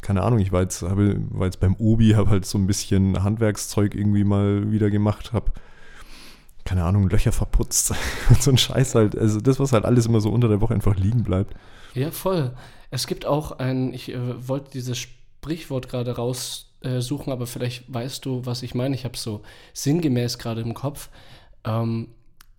keine 0.00 0.22
Ahnung, 0.22 0.38
ich 0.38 0.52
war 0.52 0.62
jetzt, 0.62 0.82
habe, 0.82 1.20
war 1.30 1.46
jetzt 1.46 1.60
beim 1.60 1.74
Obi, 1.76 2.12
habe 2.12 2.30
halt 2.30 2.46
so 2.46 2.56
ein 2.56 2.66
bisschen 2.66 3.22
Handwerkszeug 3.22 3.94
irgendwie 3.94 4.24
mal 4.24 4.70
wieder 4.70 4.90
gemacht, 4.90 5.32
habe 5.32 5.52
keine 6.64 6.84
Ahnung, 6.84 7.08
Löcher 7.08 7.32
verputzt 7.32 7.92
und 8.28 8.42
so 8.42 8.50
ein 8.50 8.58
Scheiß 8.58 8.94
halt. 8.94 9.16
Also 9.16 9.40
das, 9.40 9.58
was 9.60 9.72
halt 9.72 9.84
alles 9.84 10.06
immer 10.06 10.20
so 10.20 10.30
unter 10.30 10.48
der 10.48 10.60
Woche 10.60 10.74
einfach 10.74 10.96
liegen 10.96 11.22
bleibt. 11.24 11.54
Ja, 11.94 12.10
voll. 12.10 12.52
Es 12.90 13.06
gibt 13.06 13.26
auch 13.26 13.52
ein, 13.58 13.92
ich 13.94 14.10
äh, 14.12 14.48
wollte 14.48 14.70
dieses 14.72 14.98
Sprichwort 14.98 15.88
gerade 15.88 16.16
raussuchen, 16.16 17.32
aber 17.32 17.46
vielleicht 17.46 17.92
weißt 17.92 18.24
du, 18.24 18.44
was 18.46 18.62
ich 18.62 18.74
meine. 18.74 18.94
Ich 18.94 19.04
habe 19.04 19.16
so 19.16 19.42
sinngemäß 19.72 20.38
gerade 20.38 20.60
im 20.60 20.74
Kopf. 20.74 21.08
Ähm, 21.64 22.08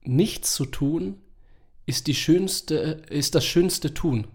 nichts 0.03 0.53
zu 0.55 0.65
tun 0.65 1.15
ist 1.85 2.07
die 2.07 2.15
schönste, 2.15 2.75
ist 3.09 3.35
das 3.35 3.45
schönste 3.45 3.93
Tun. 3.93 4.27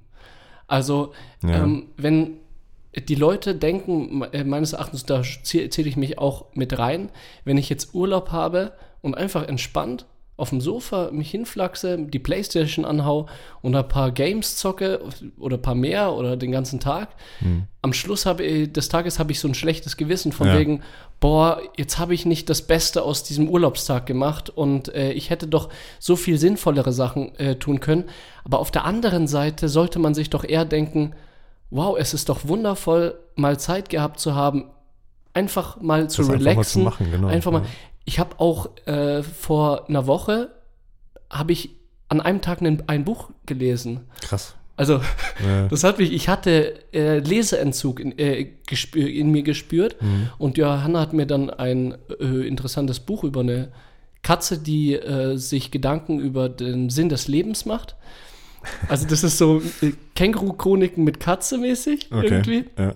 Also, 0.66 1.12
Ja. 1.42 1.62
ähm, 1.64 1.88
wenn 1.96 2.38
die 3.08 3.14
Leute 3.14 3.54
denken, 3.54 4.22
äh, 4.32 4.42
meines 4.44 4.72
Erachtens, 4.72 5.04
da 5.04 5.20
zäh- 5.20 5.70
zähle 5.70 5.88
ich 5.88 5.96
mich 5.96 6.18
auch 6.18 6.46
mit 6.54 6.78
rein, 6.78 7.10
wenn 7.44 7.58
ich 7.58 7.68
jetzt 7.68 7.94
Urlaub 7.94 8.30
habe 8.32 8.72
und 9.06 9.16
einfach 9.16 9.48
entspannt 9.48 10.04
auf 10.38 10.50
dem 10.50 10.60
Sofa 10.60 11.08
mich 11.12 11.30
hinflachse, 11.30 11.96
die 11.98 12.18
Playstation 12.18 12.84
anhau 12.84 13.24
und 13.62 13.74
ein 13.74 13.88
paar 13.88 14.10
Games 14.10 14.56
zocke 14.56 15.00
oder 15.38 15.56
ein 15.56 15.62
paar 15.62 15.74
mehr 15.74 16.12
oder 16.12 16.36
den 16.36 16.52
ganzen 16.52 16.78
Tag. 16.78 17.08
Am 17.80 17.94
Schluss 17.94 18.26
habe 18.26 18.42
ich, 18.44 18.70
des 18.70 18.90
Tages 18.90 19.18
habe 19.18 19.32
ich 19.32 19.40
so 19.40 19.48
ein 19.48 19.54
schlechtes 19.54 19.96
Gewissen 19.96 20.32
von 20.32 20.48
Ja. 20.48 20.58
wegen, 20.58 20.82
boah, 21.20 21.62
jetzt 21.78 21.98
habe 21.98 22.12
ich 22.12 22.26
nicht 22.26 22.50
das 22.50 22.60
Beste 22.60 23.02
aus 23.02 23.22
diesem 23.22 23.48
Urlaubstag 23.48 24.04
gemacht 24.04 24.50
und 24.50 24.94
äh, 24.94 25.12
ich 25.12 25.30
hätte 25.30 25.46
doch 25.48 25.70
so 25.98 26.16
viel 26.16 26.36
sinnvollere 26.36 26.92
Sachen 26.92 27.34
äh, 27.36 27.56
tun 27.56 27.80
können. 27.80 28.04
Aber 28.44 28.58
auf 28.58 28.70
der 28.70 28.84
anderen 28.84 29.26
Seite 29.28 29.70
sollte 29.70 29.98
man 29.98 30.12
sich 30.12 30.28
doch 30.28 30.44
eher 30.44 30.66
denken, 30.66 31.14
wow, 31.70 31.96
es 31.98 32.12
ist 32.12 32.28
doch 32.28 32.46
wundervoll, 32.46 33.18
mal 33.36 33.58
Zeit 33.58 33.88
gehabt 33.88 34.20
zu 34.20 34.34
haben, 34.34 34.66
einfach 35.32 35.80
mal 35.80 36.10
zu 36.10 36.20
Das 36.20 36.28
einfach 36.30 36.40
mal 36.44 36.50
relaxen. 36.50 36.72
zu 36.72 36.78
machen, 36.80 37.10
genau. 37.10 37.28
Einfach 37.28 37.52
mal. 37.52 37.62
Ja. 37.62 37.68
Ich 38.06 38.18
habe 38.18 38.40
auch 38.40 38.70
äh, 38.86 39.22
vor 39.22 39.88
einer 39.88 40.06
Woche 40.06 40.50
habe 41.28 41.52
ich 41.52 41.70
an 42.08 42.20
einem 42.20 42.40
Tag 42.40 42.62
ein, 42.62 42.82
ein 42.86 43.04
Buch 43.04 43.30
gelesen. 43.44 44.00
Krass. 44.22 44.54
Also 44.76 45.00
Ja. 45.44 45.66
das 45.70 45.82
hat 45.84 45.98
mich, 45.98 46.12
ich 46.12 46.28
hatte 46.28 46.74
äh, 46.94 47.18
Leseentzug 47.18 47.98
in, 48.00 48.16
äh, 48.18 48.46
gespür, 48.66 49.08
in 49.08 49.30
mir 49.32 49.42
gespürt 49.42 50.00
Mhm. 50.00 50.30
und 50.38 50.56
Johanna 50.56 51.00
hat 51.00 51.12
mir 51.12 51.26
dann 51.26 51.50
ein 51.50 51.96
äh, 52.20 52.46
interessantes 52.46 53.00
Buch 53.00 53.24
über 53.24 53.40
eine 53.40 53.72
Katze, 54.22 54.58
die 54.58 54.94
äh, 54.94 55.36
sich 55.36 55.70
Gedanken 55.70 56.18
über 56.20 56.48
den 56.48 56.90
Sinn 56.90 57.08
des 57.08 57.26
Lebens 57.28 57.64
macht. 57.66 57.96
Also 58.88 59.06
das 59.06 59.22
ist 59.24 59.38
so 59.38 59.62
äh, 59.82 59.92
Känguru-Chroniken 60.16 61.04
mit 61.04 61.20
Katze 61.20 61.58
mäßig 61.58 62.10
irgendwie. 62.10 62.64
Ja. 62.78 62.94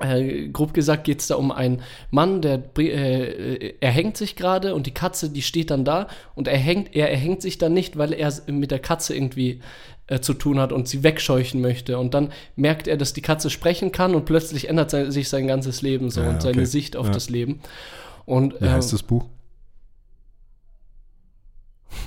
Äh, 0.00 0.48
grob 0.48 0.74
gesagt 0.74 1.04
geht 1.04 1.20
es 1.20 1.26
da 1.26 1.36
um 1.36 1.50
einen 1.50 1.82
Mann, 2.10 2.40
der 2.42 2.62
äh, 2.78 3.74
er 3.80 3.90
hängt 3.90 4.16
sich 4.16 4.36
gerade 4.36 4.74
und 4.74 4.86
die 4.86 4.94
Katze, 4.94 5.30
die 5.30 5.42
steht 5.42 5.70
dann 5.70 5.84
da 5.84 6.08
und 6.34 6.48
er 6.48 6.58
hängt, 6.58 6.94
er 6.94 7.10
erhängt 7.10 7.42
sich 7.42 7.58
dann 7.58 7.74
nicht, 7.74 7.98
weil 7.98 8.12
er 8.12 8.32
mit 8.46 8.70
der 8.70 8.78
Katze 8.78 9.14
irgendwie 9.14 9.60
äh, 10.06 10.20
zu 10.20 10.34
tun 10.34 10.58
hat 10.58 10.72
und 10.72 10.88
sie 10.88 11.02
wegscheuchen 11.02 11.60
möchte. 11.60 11.98
Und 11.98 12.14
dann 12.14 12.32
merkt 12.56 12.88
er, 12.88 12.96
dass 12.96 13.12
die 13.12 13.22
Katze 13.22 13.50
sprechen 13.50 13.92
kann 13.92 14.14
und 14.14 14.24
plötzlich 14.24 14.68
ändert 14.68 14.90
sein, 14.90 15.10
sich 15.10 15.28
sein 15.28 15.46
ganzes 15.46 15.82
Leben 15.82 16.10
so 16.10 16.22
Ja, 16.22 16.30
und 16.30 16.42
seine 16.42 16.58
okay. 16.58 16.64
Sicht 16.66 16.96
auf 16.96 17.06
Ja. 17.06 17.12
das 17.12 17.28
Leben. 17.28 17.60
Und 18.24 18.60
Wie 18.60 18.68
heißt 18.68 18.90
äh, 18.90 18.94
das 18.94 19.02
Buch? 19.02 19.24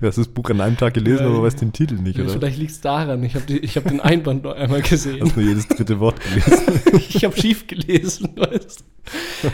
du 0.00 0.06
hast 0.06 0.18
das 0.18 0.28
Buch 0.28 0.50
an 0.50 0.60
einem 0.60 0.76
Tag 0.76 0.94
gelesen, 0.94 1.24
Ja, 1.24 1.30
aber 1.30 1.42
weißt 1.42 1.60
den 1.60 1.72
Titel 1.72 1.94
nicht, 1.94 2.18
oder? 2.18 2.28
vielleicht 2.30 2.58
liegt 2.58 2.72
es 2.72 2.80
daran. 2.80 3.22
Ich 3.24 3.34
habe 3.34 3.44
hab 3.54 3.84
den 3.84 4.00
Einband 4.00 4.44
noch 4.44 4.54
einmal 4.54 4.82
gesehen. 4.82 5.20
Hast 5.24 5.36
nur 5.36 5.44
jedes 5.44 5.66
dritte 5.68 5.98
Wort 6.00 6.20
gelesen. 6.20 6.80
ich 7.08 7.24
habe 7.24 7.36
schief 7.40 7.66
gelesen, 7.66 8.30
weißt 8.36 8.80
du? 8.80 8.84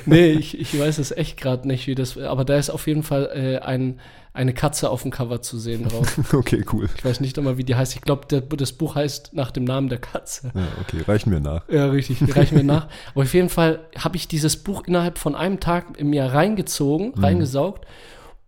Nee, 0.07 0.33
ich, 0.33 0.59
ich 0.59 0.79
weiß 0.79 0.99
es 0.99 1.11
echt 1.13 1.37
gerade 1.37 1.69
nicht, 1.69 1.87
wie 1.87 1.95
das. 1.95 2.17
Aber 2.19 2.45
da 2.45 2.57
ist 2.57 2.71
auf 2.71 2.87
jeden 2.87 3.03
Fall 3.03 3.31
äh, 3.35 3.59
ein, 3.59 4.01
eine 4.33 4.55
Katze 4.55 4.89
auf 4.89 5.03
dem 5.03 5.11
Cover 5.11 5.43
zu 5.43 5.59
sehen 5.59 5.87
drauf. 5.89 6.19
okay, 6.33 6.65
cool. 6.73 6.89
Ich 6.97 7.05
weiß 7.05 7.21
nicht 7.21 7.37
einmal, 7.39 7.59
wie 7.59 7.65
die 7.65 7.75
heißt. 7.75 7.95
Ich 7.95 8.01
glaube, 8.03 8.27
das 8.57 8.73
Buch 8.73 8.95
heißt 8.95 9.35
nach 9.35 9.51
dem 9.51 9.65
Namen 9.65 9.89
der 9.89 9.99
Katze. 9.99 10.51
Ja, 10.55 10.67
okay, 10.81 11.03
reichen 11.07 11.31
wir 11.31 11.41
nach. 11.41 11.69
Ja, 11.69 11.87
richtig, 11.87 12.35
reichen 12.35 12.57
wir 12.57 12.65
nach. 12.65 12.89
Aber 13.15 13.23
auf 13.25 13.35
jeden 13.35 13.51
Fall 13.51 13.81
habe 13.99 14.17
ich 14.17 14.29
dieses 14.29 14.57
Buch 14.57 14.85
innerhalb 14.87 15.19
von 15.19 15.35
einem 15.35 15.61
Tag 15.61 15.99
in 15.99 16.09
mir 16.09 16.25
reingezogen, 16.25 17.13
Mhm. 17.15 17.23
reingesaugt 17.25 17.87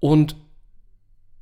und 0.05 0.37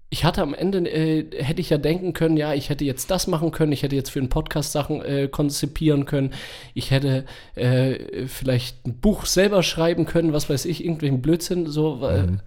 ich 0.09 0.25
hatte 0.25 0.41
am 0.41 0.55
Ende, 0.55 0.89
äh, 0.89 1.43
hätte 1.43 1.61
ich 1.61 1.71
ja 1.71 1.79
denken 1.79 2.13
können, 2.13 2.37
ja, 2.37 2.55
ich 2.55 2.69
hätte 2.69 2.85
jetzt 2.85 3.11
das 3.11 3.27
machen 3.27 3.51
können, 3.51 3.73
ich 3.73 3.83
hätte 3.83 3.97
jetzt 3.97 4.11
für 4.11 4.21
einen 4.21 4.29
Podcast 4.29 4.71
Sachen 4.71 5.03
äh, 5.03 5.27
konzipieren 5.27 6.05
können, 6.05 6.33
ich 6.73 6.93
hätte 6.93 7.25
äh, 7.57 8.29
vielleicht 8.29 8.87
ein 8.87 9.01
Buch 9.01 9.27
selber 9.27 9.65
schreiben 9.65 10.05
können, 10.05 10.33
was 10.33 10.49
weiß 10.49 10.67
ich, 10.67 10.85
irgendwelchen 10.85 11.23
Blödsinn, 11.23 11.67
so. 11.67 11.97
Mhm. 11.97 12.39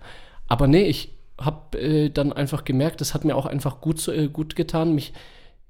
Aber 0.47 0.67
nee, 0.67 0.83
ich 0.83 1.17
habe 1.37 1.77
äh, 1.77 2.09
dann 2.09 2.31
einfach 2.31 2.63
gemerkt, 2.63 3.01
es 3.01 3.13
hat 3.13 3.25
mir 3.25 3.35
auch 3.35 3.45
einfach 3.45 3.81
gut, 3.81 3.99
so, 3.99 4.13
äh, 4.13 4.29
gut 4.29 4.55
getan, 4.55 4.95
mich 4.95 5.11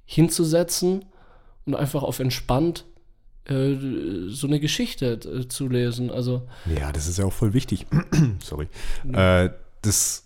hinzusetzen 0.06 1.06
und 1.66 1.74
einfach 1.74 2.04
auf 2.04 2.20
entspannt 2.20 2.86
äh, 3.46 3.74
so 4.28 4.46
eine 4.46 4.60
Geschichte 4.60 5.48
zu 5.48 5.70
lesen. 5.70 6.12
Also, 6.12 6.48
Ja, 6.80 6.92
das 6.92 7.08
ist 7.08 7.18
ja 7.18 7.26
auch 7.26 7.34
voll 7.34 7.56
wichtig. 7.56 7.88
Sorry. 8.44 8.68
Das 9.82 10.26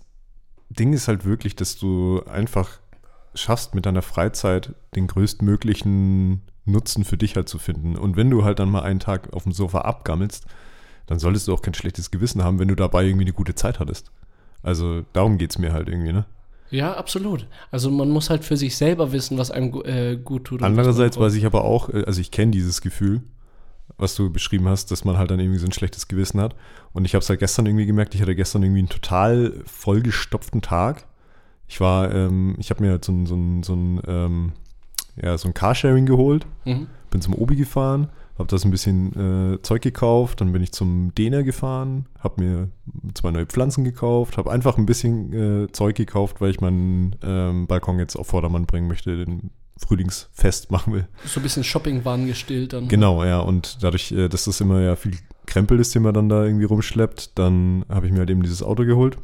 Ding 0.69 0.93
ist 0.93 1.07
halt 1.07 1.25
wirklich, 1.25 1.55
dass 1.55 1.77
du 1.77 2.21
einfach 2.25 2.79
schaffst, 3.33 3.75
mit 3.75 3.85
deiner 3.85 4.01
Freizeit 4.01 4.73
den 4.95 5.07
größtmöglichen 5.07 6.41
Nutzen 6.65 7.03
für 7.03 7.17
dich 7.17 7.35
halt 7.35 7.49
zu 7.49 7.57
finden. 7.57 7.95
Und 7.95 8.15
wenn 8.15 8.29
du 8.29 8.43
halt 8.43 8.59
dann 8.59 8.69
mal 8.69 8.83
einen 8.83 8.99
Tag 8.99 9.33
auf 9.33 9.43
dem 9.43 9.51
Sofa 9.51 9.81
abgammelst, 9.81 10.45
dann 11.07 11.19
solltest 11.19 11.47
du 11.47 11.53
auch 11.53 11.61
kein 11.61 11.73
schlechtes 11.73 12.11
Gewissen 12.11 12.43
haben, 12.43 12.59
wenn 12.59 12.67
du 12.67 12.75
dabei 12.75 13.03
irgendwie 13.03 13.25
eine 13.25 13.33
gute 13.33 13.55
Zeit 13.55 13.79
hattest. 13.79 14.11
Also 14.61 15.03
darum 15.13 15.37
geht 15.37 15.51
es 15.51 15.57
mir 15.57 15.73
halt 15.73 15.89
irgendwie, 15.89 16.13
ne? 16.13 16.25
ja, 16.71 16.93
absolut. 16.93 17.47
Also 17.71 17.89
man 17.89 18.09
muss 18.09 18.29
halt 18.29 18.43
für 18.43 18.57
sich 18.57 18.77
selber 18.77 19.11
wissen, 19.11 19.37
was 19.37 19.51
einem 19.51 19.73
äh, 19.85 20.17
gut 20.17 20.45
tut. 20.45 20.61
Andererseits 20.61 21.17
weiß 21.17 21.33
ich 21.35 21.45
aber 21.45 21.63
auch, 21.63 21.89
äh, 21.89 22.03
also 22.05 22.21
ich 22.21 22.31
kenne 22.31 22.51
dieses 22.51 22.81
Gefühl, 22.81 23.21
was 23.99 24.15
du 24.15 24.29
beschrieben 24.31 24.67
hast, 24.67 24.91
dass 24.91 25.05
man 25.05 25.17
halt 25.17 25.29
dann 25.31 25.39
irgendwie 25.39 25.59
so 25.59 25.65
ein 25.65 25.71
schlechtes 25.71 26.07
Gewissen 26.07 26.39
hat. 26.41 26.55
Und 26.93 27.05
ich 27.05 27.13
habe 27.13 27.21
es 27.21 27.29
halt 27.29 27.39
gestern 27.39 27.65
irgendwie 27.65 27.85
gemerkt, 27.85 28.15
ich 28.15 28.21
hatte 28.21 28.35
gestern 28.35 28.63
irgendwie 28.63 28.79
einen 28.79 28.89
total 28.89 29.61
vollgestopften 29.65 30.61
Tag. 30.61 31.05
Ich 31.67 31.79
war, 31.81 32.13
ähm, 32.13 32.55
ich 32.57 32.69
habe 32.71 32.83
mir 32.83 32.91
halt 32.91 33.05
so 33.05 33.11
ein, 33.11 33.25
so 33.25 33.35
ein, 33.35 33.63
so 33.63 33.73
ein, 33.75 34.01
ähm, 34.07 34.51
ja, 35.21 35.37
so 35.37 35.47
ein 35.47 35.53
Carsharing 35.53 36.05
geholt, 36.05 36.47
Mhm. 36.65 36.87
bin 37.11 37.21
zum 37.21 37.35
Obi 37.35 37.55
gefahren, 37.57 38.07
habe 38.37 38.47
das 38.49 38.63
ein 38.63 38.71
bisschen 38.71 39.53
äh, 39.55 39.61
Zeug 39.61 39.81
gekauft, 39.81 40.39
dann 40.41 40.53
bin 40.53 40.63
ich 40.63 40.71
zum 40.71 41.13
Däner 41.13 41.43
gefahren, 41.43 42.05
habe 42.19 42.41
mir 42.41 42.69
zwei 43.13 43.31
neue 43.31 43.45
Pflanzen 43.45 43.83
gekauft, 43.83 44.37
habe 44.37 44.49
einfach 44.49 44.77
ein 44.77 44.85
bisschen 44.85 45.33
äh, 45.65 45.71
Zeug 45.73 45.95
gekauft, 45.95 46.39
weil 46.39 46.51
ich 46.51 46.61
meinen 46.61 47.17
ähm, 47.21 47.67
Balkon 47.67 47.99
jetzt 47.99 48.15
auf 48.15 48.27
Vordermann 48.27 48.65
bringen 48.65 48.87
möchte, 48.87 49.25
den 49.25 49.51
Frühlingsfest 49.79 50.71
machen 50.71 50.93
will. 50.93 51.07
So 51.25 51.39
ein 51.39 51.43
bisschen 51.43 51.63
Shoppingwahn 51.63 52.27
gestillt 52.27 52.73
dann. 52.73 52.87
Genau, 52.87 53.23
ja, 53.23 53.39
und 53.39 53.83
dadurch, 53.83 54.11
äh, 54.11 54.27
dass 54.29 54.45
das 54.45 54.61
immer 54.61 54.81
ja 54.81 54.95
viel 54.95 55.17
Krempel 55.47 55.79
ist, 55.79 55.95
den 55.95 56.03
man 56.03 56.13
dann 56.13 56.29
da 56.29 56.43
irgendwie 56.43 56.65
rumschleppt, 56.65 57.37
dann 57.39 57.85
habe 57.89 58.05
ich 58.05 58.11
mir 58.11 58.19
halt 58.19 58.29
eben 58.29 58.43
dieses 58.43 58.61
Auto 58.61 58.85
geholt 58.85 59.17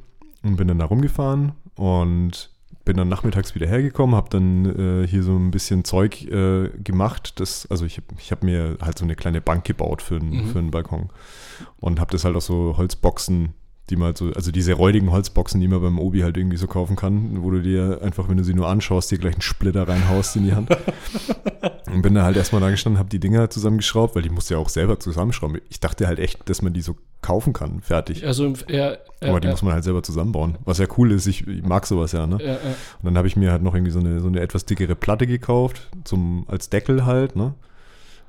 und 0.44 0.56
bin 0.56 0.68
dann 0.68 0.80
da 0.80 0.86
rumgefahren 0.86 1.52
und 1.76 2.50
bin 2.84 2.98
dann 2.98 3.10
nachmittags 3.10 3.56
wieder 3.56 3.66
hergekommen, 3.68 4.16
habe 4.16 4.30
dann 4.30 5.04
äh, 5.04 5.08
hier 5.08 5.24
so 5.24 5.36
ein 5.36 5.50
bisschen 5.52 5.84
Zeug 5.86 6.24
äh, 6.26 6.70
gemacht. 6.84 7.40
Das, 7.40 7.66
also 7.72 7.84
ich, 7.86 7.98
hab- 7.98 8.18
ich 8.20 8.32
habe 8.32 8.46
mir 8.46 8.78
halt 8.82 8.98
so 9.00 9.06
eine 9.06 9.16
kleine 9.16 9.42
Bank 9.42 9.66
gebaut 9.66 10.02
für, 10.04 10.18
einen 10.18 10.30
Mhm. 10.46 10.48
für 10.52 10.60
einen 10.60 10.72
Balkon 10.72 11.10
und 11.78 12.00
habe 12.00 12.12
das 12.12 12.26
halt 12.26 12.36
aus 12.36 12.46
so 12.46 12.76
Holzboxen, 12.78 13.54
die 13.90 13.96
man 13.96 14.08
halt 14.08 14.18
so, 14.18 14.32
also 14.34 14.52
diese 14.52 14.74
räudigen 14.74 15.12
Holzboxen, 15.12 15.62
die 15.62 15.68
man 15.68 15.82
beim 15.82 16.00
Obi 16.00 16.22
halt 16.22 16.38
irgendwie 16.38 16.58
so 16.58 16.68
kaufen 16.68 16.96
kann, 16.96 17.44
wo 17.44 17.52
du 17.52 17.62
dir 17.62 18.00
einfach, 18.02 18.28
wenn 18.28 18.38
du 18.38 18.44
sie 18.44 18.54
nur 18.54 18.68
anschaust, 18.68 19.12
dir 19.12 19.18
gleich 19.18 19.36
einen 19.36 19.42
Splitter 19.42 19.88
reinhaust 19.88 20.36
in 20.36 20.44
die 20.46 20.54
Hand. 20.54 20.70
Und 21.92 22.02
bin 22.02 22.16
da 22.16 22.24
halt 22.24 22.36
erstmal 22.36 22.62
da 22.62 22.72
gestanden, 22.72 23.00
habe 23.00 23.10
die 23.10 23.20
Dinger 23.20 23.50
zusammengeschraubt, 23.50 24.16
weil 24.16 24.24
die 24.24 24.30
musste 24.30 24.56
ja 24.56 24.60
auch 24.60 24.70
selber 24.70 25.00
zusammenschrauben. 25.00 25.62
Ich 25.70 25.80
dachte 25.80 26.08
halt 26.08 26.20
echt, 26.20 26.50
dass 26.50 26.62
man 26.62 26.74
die 26.74 26.82
so 26.82 26.96
kaufen 27.22 27.54
kann, 27.54 27.82
fertig. 27.82 28.26
Also, 28.26 28.54
ja, 28.68 28.92
ja, 28.92 28.98
Aber 29.22 29.40
die 29.40 29.48
ja, 29.48 29.54
muss 29.54 29.62
man 29.62 29.74
halt 29.74 29.84
selber 29.84 30.04
zusammenbauen. 30.04 30.58
Was 30.66 30.80
ja 30.80 30.88
cool 30.98 31.12
ist, 31.12 31.28
ich, 31.28 31.48
ich 31.48 31.64
mag 31.64 31.86
sowas 31.86 32.12
ja, 32.12 32.28
ne? 32.28 32.38
Und 33.02 33.06
dann 33.06 33.18
habe 33.18 33.28
ich 33.28 33.36
mir 33.36 33.52
halt 33.52 33.64
noch 33.64 33.74
irgendwie 33.74 33.92
so 33.92 34.00
eine, 34.00 34.20
so 34.20 34.28
eine 34.28 34.42
etwas 34.42 34.66
dickere 34.66 34.96
Platte 34.96 35.26
gekauft, 35.26 35.90
zum, 36.04 36.46
als 36.48 36.70
Deckel 36.70 37.06
halt, 37.06 37.36
ne? 37.36 37.54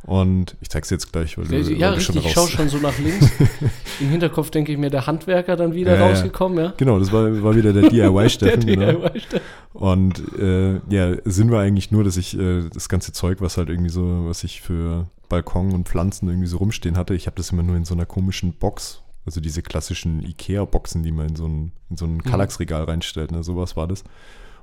Und 0.06 0.56
ich 0.60 0.70
zeig's 0.70 0.88
jetzt 0.90 1.12
gleich, 1.12 1.36
weil 1.36 1.46
du, 1.46 1.56
Ja, 1.56 1.90
weil 1.90 1.94
du 1.94 1.98
richtig, 1.98 2.26
ich 2.26 2.32
schaue 2.32 2.48
schon 2.48 2.68
so 2.68 2.78
nach 2.78 2.96
links. 2.96 3.28
Im 4.00 4.08
Hinterkopf 4.08 4.50
denke 4.50 4.70
ich 4.70 4.78
mir, 4.78 4.88
der 4.88 5.08
Handwerker 5.08 5.56
dann 5.56 5.74
wieder 5.74 5.96
Ja, 5.98 6.06
rausgekommen, 6.06 6.58
ja. 6.58 6.74
Genau, 6.76 7.00
das 7.00 7.10
war, 7.10 7.42
war 7.42 7.56
wieder 7.56 7.72
der 7.72 7.88
DIY-Steffen, 7.90 8.66
genau. 8.66 9.10
Und 9.72 10.22
äh, 10.38 10.80
ja, 10.88 11.16
Sinn 11.24 11.50
war 11.50 11.62
eigentlich 11.62 11.90
nur, 11.90 12.04
dass 12.04 12.16
ich 12.16 12.38
äh, 12.38 12.68
das 12.72 12.88
ganze 12.88 13.12
Zeug, 13.12 13.40
was 13.40 13.56
halt 13.56 13.68
irgendwie 13.68 13.90
so, 13.90 14.26
was 14.28 14.44
ich 14.44 14.60
für 14.60 15.08
Balkon 15.28 15.72
und 15.72 15.88
Pflanzen 15.88 16.28
irgendwie 16.28 16.46
so 16.46 16.58
rumstehen 16.58 16.96
hatte, 16.96 17.14
ich 17.14 17.26
habe 17.26 17.36
das 17.36 17.50
immer 17.50 17.64
nur 17.64 17.76
in 17.76 17.84
so 17.84 17.94
einer 17.94 18.06
komischen 18.06 18.52
Box, 18.52 19.02
also 19.24 19.40
diese 19.40 19.62
klassischen 19.62 20.22
Ikea-Boxen, 20.22 21.02
die 21.02 21.10
man 21.10 21.30
in 21.30 21.36
so 21.36 21.46
ein, 21.46 21.72
in 21.90 21.96
so 21.96 22.04
ein 22.04 22.22
Kallax-Regal 22.22 22.84
reinstellt, 22.84 23.32
ne, 23.32 23.42
sowas 23.42 23.76
war 23.76 23.88
das. 23.88 24.04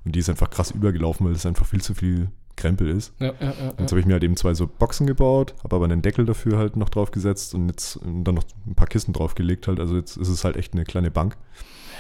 Und 0.06 0.16
die 0.16 0.20
ist 0.20 0.30
einfach 0.30 0.50
krass 0.50 0.72
übergelaufen, 0.72 1.26
weil 1.26 1.34
es 1.34 1.46
einfach 1.46 1.66
viel 1.66 1.82
zu 1.82 1.94
viel 1.94 2.30
Krempel 2.56 2.90
ist. 2.90 3.14
Ja, 3.20 3.28
ja, 3.28 3.34
ja. 3.42 3.74
Jetzt 3.80 3.92
habe 3.92 4.00
ich 4.00 4.06
mir 4.06 4.14
halt 4.14 4.24
eben 4.24 4.36
zwei 4.38 4.54
so 4.54 4.68
Boxen 4.68 5.08
gebaut, 5.08 5.54
habe 5.64 5.76
aber 5.76 5.86
einen 5.86 6.02
Deckel 6.02 6.26
dafür 6.26 6.58
halt 6.58 6.76
noch 6.78 6.90
drauf 6.90 7.12
gesetzt 7.12 7.54
und 7.56 7.68
jetzt 7.70 7.98
und 7.98 8.24
dann 8.24 8.36
noch 8.36 8.44
ein 8.68 8.76
paar 8.76 8.88
Kissen 8.88 9.14
draufgelegt 9.14 9.68
halt. 9.68 9.80
Also 9.80 9.96
jetzt 9.96 10.18
ist 10.18 10.30
es 10.30 10.44
halt 10.44 10.56
echt 10.58 10.74
eine 10.74 10.84
kleine 10.84 11.12
Bank. 11.12 11.36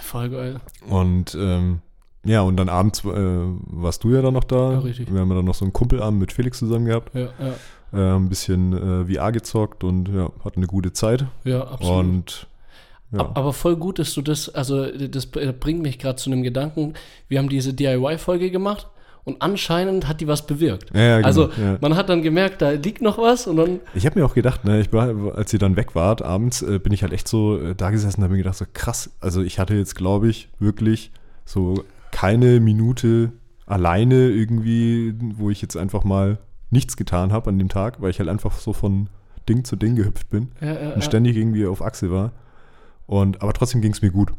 Voll 0.01 0.29
geil. 0.29 0.59
Und 0.87 1.35
ähm, 1.39 1.79
ja, 2.25 2.41
und 2.41 2.55
dann 2.57 2.69
abends 2.69 3.03
äh, 3.03 3.07
warst 3.07 4.03
du 4.03 4.11
ja 4.13 4.21
dann 4.21 4.33
noch 4.35 4.43
da. 4.45 4.73
Ja, 4.73 4.79
richtig. 4.79 5.11
Wir 5.13 5.19
haben 5.21 5.29
ja 5.29 5.35
dann 5.35 5.45
noch 5.45 5.55
so 5.55 5.65
einen 5.65 5.73
Kumpelabend 5.73 6.19
mit 6.19 6.31
Felix 6.31 6.59
zusammen 6.59 6.85
gehabt, 6.85 7.13
Ja, 7.15 7.29
ja, 7.91 8.13
äh, 8.13 8.15
ein 8.15 8.29
bisschen 8.29 8.71
äh, 9.09 9.13
VR 9.13 9.31
gezockt 9.31 9.83
und 9.83 10.07
ja, 10.09 10.31
hatten 10.43 10.59
eine 10.59 10.67
gute 10.67 10.93
Zeit. 10.93 11.25
ja 11.43 11.63
absolut. 11.67 11.99
Und 12.05 12.47
ja, 13.11 13.19
Ab- 13.19 13.37
Aber 13.37 13.53
voll 13.53 13.75
gut, 13.75 13.99
dass 13.99 14.13
du 14.13 14.21
das, 14.21 14.49
also 14.49 14.87
das 14.87 15.27
bringt 15.27 15.81
mich 15.81 15.99
gerade 15.99 16.15
zu 16.15 16.31
einem 16.31 16.41
Gedanken. 16.43 16.93
Wir 17.27 17.39
haben 17.39 17.49
diese 17.49 17.73
DIY-Folge 17.73 18.49
gemacht 18.51 18.87
und 19.25 19.41
anscheinend 19.41 20.07
hat 20.07 20.21
die 20.21 20.27
was 20.27 20.45
bewirkt. 20.45 20.93
Ja, 20.93 21.01
ja, 21.01 21.15
genau, 21.17 21.27
also 21.27 21.49
ja. 21.51 21.77
man 21.81 21.95
hat 21.95 22.09
dann 22.09 22.21
gemerkt, 22.21 22.61
da 22.61 22.71
liegt 22.71 23.01
noch 23.01 23.17
was 23.17 23.47
und 23.47 23.57
dann, 23.57 23.79
ich 23.93 24.05
habe 24.05 24.19
mir 24.19 24.25
auch 24.25 24.33
gedacht, 24.33 24.65
ne, 24.65 24.81
ich 24.81 24.91
war, 24.91 25.35
als 25.35 25.53
ihr 25.53 25.59
dann 25.59 25.75
weg 25.75 25.95
wart 25.95 26.21
abends, 26.21 26.61
äh, 26.61 26.79
bin 26.79 26.93
ich 26.93 27.03
halt 27.03 27.13
echt 27.13 27.27
so 27.27 27.57
äh, 27.57 27.75
da 27.75 27.89
gesessen 27.89 28.19
und 28.19 28.23
habe 28.25 28.33
mir 28.33 28.39
gedacht, 28.39 28.57
so 28.57 28.65
krass, 28.73 29.11
also 29.19 29.41
ich 29.41 29.59
hatte 29.59 29.75
jetzt, 29.75 29.95
glaube 29.95 30.27
ich, 30.27 30.49
wirklich 30.59 31.11
so 31.45 31.85
keine 32.11 32.59
Minute 32.59 33.31
alleine 33.65 34.29
irgendwie, 34.29 35.13
wo 35.35 35.49
ich 35.49 35.61
jetzt 35.61 35.77
einfach 35.77 36.03
mal 36.03 36.37
nichts 36.69 36.97
getan 36.97 37.31
habe 37.31 37.49
an 37.49 37.59
dem 37.59 37.69
Tag, 37.69 38.01
weil 38.01 38.09
ich 38.09 38.19
halt 38.19 38.29
einfach 38.29 38.53
so 38.53 38.73
von 38.73 39.07
Ding 39.47 39.63
zu 39.63 39.75
Ding 39.75 39.95
gehüpft 39.95 40.29
bin. 40.29 40.51
und 40.95 41.03
ständig 41.03 41.37
irgendwie 41.37 41.65
auf 41.65 41.81
Achse 41.81 42.11
war. 42.11 42.31
Und, 43.07 43.41
aber 43.41 43.53
trotzdem 43.53 43.81
ging 43.81 43.91
es 43.91 44.01
mir 44.01 44.11
gut. 44.11 44.31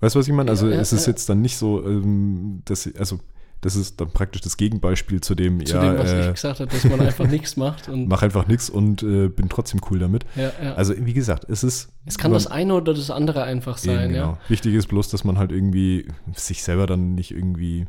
Weißt 0.00 0.14
du, 0.14 0.18
was 0.20 0.28
ich 0.28 0.34
meine? 0.34 0.50
Also 0.50 0.68
Ja, 0.68 0.76
ja, 0.76 0.80
es 0.80 0.92
ist 0.92 1.06
ja. 1.06 1.12
jetzt 1.12 1.28
dann 1.28 1.40
nicht 1.40 1.56
so, 1.56 1.84
ähm, 1.84 2.62
dass, 2.64 2.88
also 2.96 3.18
das 3.60 3.74
ist 3.74 4.00
dann 4.00 4.10
praktisch 4.10 4.42
das 4.42 4.56
Gegenbeispiel 4.56 5.20
zu 5.20 5.34
dem, 5.34 5.64
zu 5.66 5.74
ja, 5.74 5.82
dem, 5.82 5.98
was 5.98 6.10
äh, 6.12 6.26
ich 6.26 6.34
gesagt 6.34 6.60
habe, 6.60 6.70
dass 6.70 6.84
man 6.84 7.00
einfach 7.00 7.26
nichts 7.30 7.56
macht. 7.56 7.88
Und, 7.88 8.08
mach 8.08 8.22
einfach 8.22 8.46
nichts 8.46 8.70
und 8.70 9.02
äh, 9.02 9.28
bin 9.28 9.48
trotzdem 9.48 9.80
cool 9.90 9.98
damit. 9.98 10.24
ja, 10.36 10.52
ja. 10.62 10.74
Also 10.74 10.94
wie 10.96 11.12
gesagt, 11.12 11.44
es 11.48 11.64
ist... 11.64 11.88
es 12.04 12.18
kann 12.18 12.32
das 12.32 12.46
eine 12.46 12.74
oder 12.74 12.94
das 12.94 13.10
andere 13.10 13.42
einfach 13.42 13.78
sein, 13.78 14.10
genau. 14.10 14.20
ja. 14.20 14.38
Wichtig 14.48 14.74
ist 14.74 14.86
bloß, 14.86 15.08
dass 15.10 15.24
man 15.24 15.38
halt 15.38 15.50
irgendwie 15.50 16.06
sich 16.34 16.62
selber 16.62 16.86
dann 16.86 17.16
nicht 17.16 17.32
irgendwie, 17.32 17.86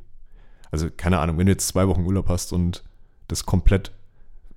also 0.71 0.87
keine 0.95 1.19
Ahnung, 1.19 1.37
wenn 1.37 1.45
du 1.45 1.51
jetzt 1.51 1.67
zwei 1.67 1.87
Wochen 1.87 2.03
Urlaub 2.05 2.29
hast 2.29 2.51
und 2.51 2.83
das 3.27 3.45
komplett 3.45 3.91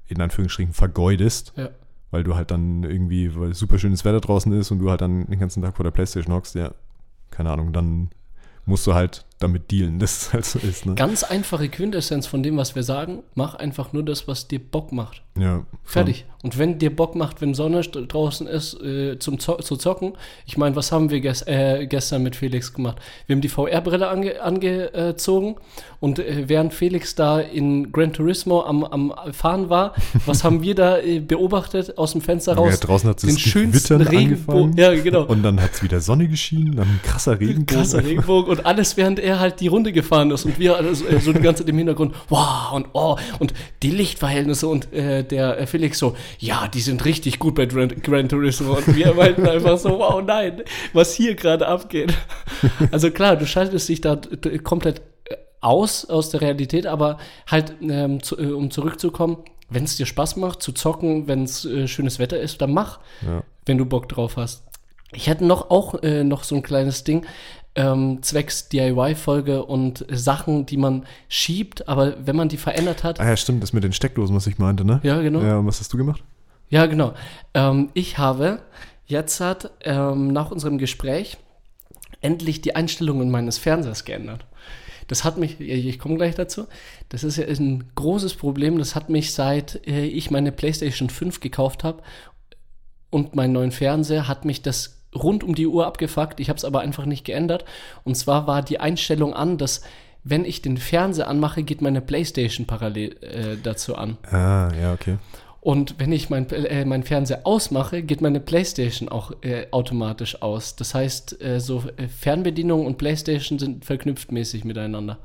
in 0.08 0.20
Anführungsstrichen 0.20 0.72
vergeudest, 0.72 1.52
Ja, 1.56 1.70
weil 2.10 2.24
du 2.24 2.34
halt 2.36 2.50
dann 2.50 2.84
irgendwie, 2.84 3.34
weil 3.34 3.54
super 3.54 3.78
schönes 3.78 4.04
Wetter 4.04 4.20
draußen 4.20 4.52
ist 4.52 4.70
und 4.70 4.78
du 4.78 4.90
halt 4.90 5.00
dann 5.00 5.26
den 5.26 5.38
ganzen 5.38 5.62
Tag 5.62 5.76
vor 5.76 5.84
der 5.84 5.90
Playstation 5.90 6.34
hockst, 6.34 6.54
ja, 6.54 6.72
keine 7.32 7.50
Ahnung, 7.50 7.72
dann 7.72 8.10
musst 8.64 8.86
du 8.86 8.94
halt 8.94 9.26
damit 9.42 9.70
dealen, 9.70 9.98
dass 10.00 10.22
es 10.22 10.32
halt 10.32 10.44
so 10.44 10.58
ist. 10.58 10.86
Ne? 10.86 10.94
Ganz 10.94 11.22
einfache 11.22 11.68
Quintessenz 11.68 12.26
von 12.26 12.42
dem, 12.42 12.56
was 12.56 12.74
wir 12.74 12.82
sagen. 12.82 13.22
Mach 13.34 13.54
einfach 13.54 13.92
nur 13.92 14.04
das, 14.04 14.28
was 14.28 14.48
dir 14.48 14.60
Bock 14.60 14.92
macht. 14.92 15.22
Ja, 15.38 15.64
Fertig. 15.84 16.26
Und 16.42 16.58
wenn 16.58 16.78
dir 16.78 16.94
Bock 16.94 17.14
macht, 17.14 17.40
wenn 17.40 17.54
Sonne 17.54 17.82
draußen 17.82 18.46
ist, 18.46 18.74
äh, 18.82 19.18
zum 19.18 19.38
Zo 19.38 19.56
zu 19.56 19.76
zocken, 19.76 20.14
ich 20.44 20.58
meine, 20.58 20.74
was 20.74 20.90
haben 20.90 21.10
wir 21.10 21.20
ges 21.20 21.42
äh, 21.46 21.86
gestern 21.86 22.22
mit 22.24 22.34
Felix 22.34 22.74
gemacht? 22.74 22.98
Wir 23.26 23.36
haben 23.36 23.40
die 23.40 23.48
VR-Brille 23.48 24.08
ange 24.08 24.42
angezogen 24.42 25.56
und 26.00 26.18
äh, 26.18 26.48
während 26.48 26.74
Felix 26.74 27.14
da 27.14 27.38
in 27.38 27.92
Gran 27.92 28.12
Turismo 28.12 28.62
am, 28.62 28.84
am 28.84 29.14
Fahren 29.32 29.70
war, 29.70 29.94
was 30.26 30.42
haben 30.42 30.62
wir 30.62 30.74
da 30.74 30.98
äh, 30.98 31.20
beobachtet 31.20 31.96
aus 31.96 32.12
dem 32.12 32.20
Fenster 32.20 32.54
raus? 32.54 32.72
Ja, 32.72 32.86
draußen 32.86 33.08
hat 33.08 33.22
es 33.22 33.26
den 33.26 33.38
schönsten 33.38 34.00
Regenbogen. 34.02 34.76
Ja, 34.76 34.92
genau. 34.94 35.24
Und 35.24 35.42
dann 35.42 35.60
hat 35.62 35.74
es 35.74 35.82
wieder 35.82 36.00
Sonne 36.00 36.26
geschienen, 36.28 36.76
dann 36.76 36.88
ein 36.88 37.00
krasser 37.04 37.38
Regenbogen. 37.38 37.66
Krasser 37.66 38.04
Regenbogen 38.04 38.50
und 38.50 38.66
alles, 38.66 38.96
während 38.96 39.20
er 39.20 39.31
halt 39.38 39.60
die 39.60 39.68
Runde 39.68 39.92
gefahren 39.92 40.30
ist 40.30 40.44
und 40.44 40.58
wir 40.58 40.76
also, 40.76 41.04
so 41.20 41.32
die 41.32 41.40
ganze 41.40 41.62
Zeit 41.62 41.70
im 41.70 41.78
Hintergrund, 41.78 42.14
wow 42.28 42.72
und 42.72 42.86
oh 42.92 43.16
und 43.38 43.52
die 43.82 43.90
Lichtverhältnisse 43.90 44.66
und 44.68 44.92
äh, 44.92 45.22
der 45.24 45.58
äh, 45.58 45.66
Felix 45.66 45.98
so, 45.98 46.16
ja, 46.38 46.68
die 46.68 46.80
sind 46.80 47.04
richtig 47.04 47.38
gut 47.38 47.54
bei 47.54 47.66
Gran, 47.66 47.88
Gran 48.02 48.28
Turismo 48.28 48.74
und 48.74 48.96
wir 48.96 49.14
meinten 49.14 49.46
einfach 49.46 49.78
so, 49.78 49.98
wow, 49.98 50.22
nein, 50.24 50.62
was 50.92 51.14
hier 51.14 51.34
gerade 51.34 51.66
abgeht. 51.66 52.14
Also 52.90 53.10
klar, 53.10 53.36
du 53.36 53.46
schaltest 53.46 53.88
dich 53.88 54.00
da 54.00 54.20
komplett 54.62 55.02
äh, 55.24 55.36
aus 55.60 56.04
aus 56.08 56.30
der 56.30 56.40
Realität, 56.40 56.86
aber 56.86 57.18
halt, 57.46 57.74
ähm, 57.82 58.22
zu, 58.22 58.38
äh, 58.38 58.46
um 58.52 58.70
zurückzukommen, 58.70 59.38
wenn 59.70 59.84
es 59.84 59.96
dir 59.96 60.06
Spaß 60.06 60.36
macht 60.36 60.62
zu 60.62 60.72
zocken, 60.72 61.28
wenn 61.28 61.44
es 61.44 61.64
äh, 61.64 61.88
schönes 61.88 62.18
Wetter 62.18 62.38
ist, 62.38 62.60
dann 62.60 62.72
mach 62.74 62.98
Ja. 63.26 63.42
wenn 63.66 63.78
du 63.78 63.86
Bock 63.86 64.08
drauf 64.08 64.36
hast. 64.36 64.64
Ich 65.14 65.26
hätte 65.28 65.44
noch 65.44 65.70
auch 65.70 66.02
äh, 66.02 66.24
noch 66.24 66.42
so 66.44 66.54
ein 66.56 66.62
kleines 66.62 67.04
Ding 67.04 67.26
ähm, 67.74 68.22
zwecks 68.22 68.68
DIY-Folge 68.68 69.64
und 69.64 70.04
Sachen, 70.10 70.66
die 70.66 70.76
man 70.76 71.06
schiebt, 71.28 71.88
aber 71.88 72.14
wenn 72.26 72.36
man 72.36 72.48
die 72.48 72.56
verändert 72.58 73.02
hat. 73.04 73.20
Ah 73.20 73.28
ja, 73.28 73.36
stimmt, 73.36 73.62
das 73.62 73.72
mit 73.72 73.84
den 73.84 73.92
Steckdosen, 73.92 74.36
was 74.36 74.46
ich 74.46 74.58
meinte, 74.58 74.84
ne? 74.84 75.00
Ja, 75.02 75.20
genau. 75.22 75.40
Ja, 75.40 75.58
und 75.58 75.66
was 75.66 75.80
hast 75.80 75.92
du 75.92 75.96
gemacht? 75.96 76.22
Ja, 76.68 76.86
genau. 76.86 77.14
Ähm, 77.54 77.90
ich 77.94 78.18
habe 78.18 78.60
jetzt 79.06 79.40
hat 79.40 79.70
ähm, 79.82 80.32
nach 80.32 80.50
unserem 80.50 80.78
Gespräch 80.78 81.38
endlich 82.20 82.60
die 82.60 82.76
Einstellungen 82.76 83.30
meines 83.30 83.58
Fernsehers 83.58 84.04
geändert. 84.04 84.46
Das 85.08 85.24
hat 85.24 85.36
mich, 85.36 85.60
ich 85.60 85.98
komme 85.98 86.16
gleich 86.16 86.34
dazu, 86.34 86.66
das 87.08 87.24
ist 87.24 87.36
ja 87.36 87.46
ein 87.46 87.84
großes 87.94 88.34
Problem, 88.34 88.78
das 88.78 88.94
hat 88.94 89.10
mich 89.10 89.34
seit 89.34 89.86
äh, 89.86 90.06
ich 90.06 90.30
meine 90.30 90.52
PlayStation 90.52 91.10
5 91.10 91.40
gekauft 91.40 91.84
habe 91.84 92.02
und 93.10 93.34
meinen 93.34 93.52
neuen 93.52 93.72
Fernseher, 93.72 94.28
hat 94.28 94.44
mich 94.44 94.62
das 94.62 95.01
rund 95.14 95.44
um 95.44 95.54
die 95.54 95.66
Uhr 95.66 95.86
abgefuckt. 95.86 96.40
Ich 96.40 96.48
habe 96.48 96.56
es 96.56 96.64
aber 96.64 96.80
einfach 96.80 97.06
nicht 97.06 97.24
geändert. 97.24 97.64
Und 98.04 98.16
zwar 98.16 98.46
war 98.46 98.62
die 98.62 98.80
Einstellung 98.80 99.34
an, 99.34 99.58
dass 99.58 99.82
wenn 100.24 100.44
ich 100.44 100.62
den 100.62 100.76
Fernseher 100.76 101.28
anmache, 101.28 101.62
geht 101.62 101.82
meine 101.82 102.00
PlayStation 102.00 102.66
parallel 102.66 103.16
äh, 103.22 103.56
dazu 103.62 103.96
an. 103.96 104.18
Ah, 104.30 104.70
ja, 104.80 104.92
okay. 104.92 105.18
Und 105.62 105.94
wenn 105.98 106.10
ich 106.10 106.28
mein, 106.28 106.50
äh, 106.50 106.84
mein 106.84 107.04
Fernseher 107.04 107.42
ausmache, 107.44 108.02
geht 108.02 108.20
meine 108.20 108.40
Playstation 108.40 109.08
auch 109.08 109.30
äh, 109.42 109.66
automatisch 109.70 110.42
aus. 110.42 110.74
Das 110.74 110.92
heißt, 110.92 111.40
äh, 111.40 111.60
so 111.60 111.84
äh, 111.96 112.08
Fernbedienung 112.08 112.84
und 112.84 112.98
Playstation 112.98 113.60
sind 113.60 113.84
verknüpft 113.84 114.32
mäßig 114.32 114.64
miteinander. 114.64 115.18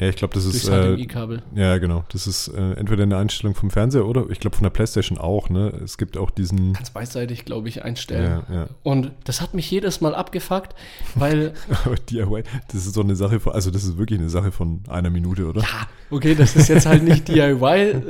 Ja, 0.00 0.08
ich 0.08 0.16
glaube, 0.16 0.32
das 0.32 0.46
ist. 0.46 0.66
Äh, 0.66 0.96
HDMI-Kabel. 0.96 1.42
ja, 1.54 1.76
genau. 1.76 2.04
Das 2.10 2.26
ist 2.26 2.48
äh, 2.48 2.72
entweder 2.72 3.02
eine 3.02 3.18
Einstellung 3.18 3.54
vom 3.54 3.70
Fernseher 3.70 4.06
oder 4.06 4.30
ich 4.30 4.40
glaube 4.40 4.56
von 4.56 4.62
der 4.64 4.70
Playstation 4.70 5.18
auch, 5.18 5.50
ne? 5.50 5.78
Es 5.84 5.98
gibt 5.98 6.16
auch 6.16 6.30
diesen. 6.30 6.72
Ganz 6.72 6.88
beidseitig, 6.88 7.44
glaube 7.44 7.68
ich, 7.68 7.84
einstellen. 7.84 8.42
Ja, 8.48 8.54
ja. 8.54 8.68
Und 8.82 9.12
das 9.24 9.42
hat 9.42 9.52
mich 9.52 9.70
jedes 9.70 10.00
Mal 10.00 10.14
abgefuckt, 10.14 10.74
weil, 11.16 11.52
Aber 11.84 11.96
DIY, 11.96 12.44
das 12.68 12.86
ist 12.86 12.94
so 12.94 13.02
eine 13.02 13.14
Sache 13.14 13.40
von, 13.40 13.52
also 13.52 13.70
das 13.70 13.84
ist 13.84 13.98
wirklich 13.98 14.18
eine 14.18 14.30
Sache 14.30 14.52
von 14.52 14.80
einer 14.88 15.10
Minute, 15.10 15.46
oder? 15.46 15.60
ja, 15.60 15.86
okay, 16.10 16.34
das 16.34 16.56
ist 16.56 16.68
jetzt 16.68 16.86
halt 16.86 17.02
nicht 17.02 17.28
DIY. 17.28 18.00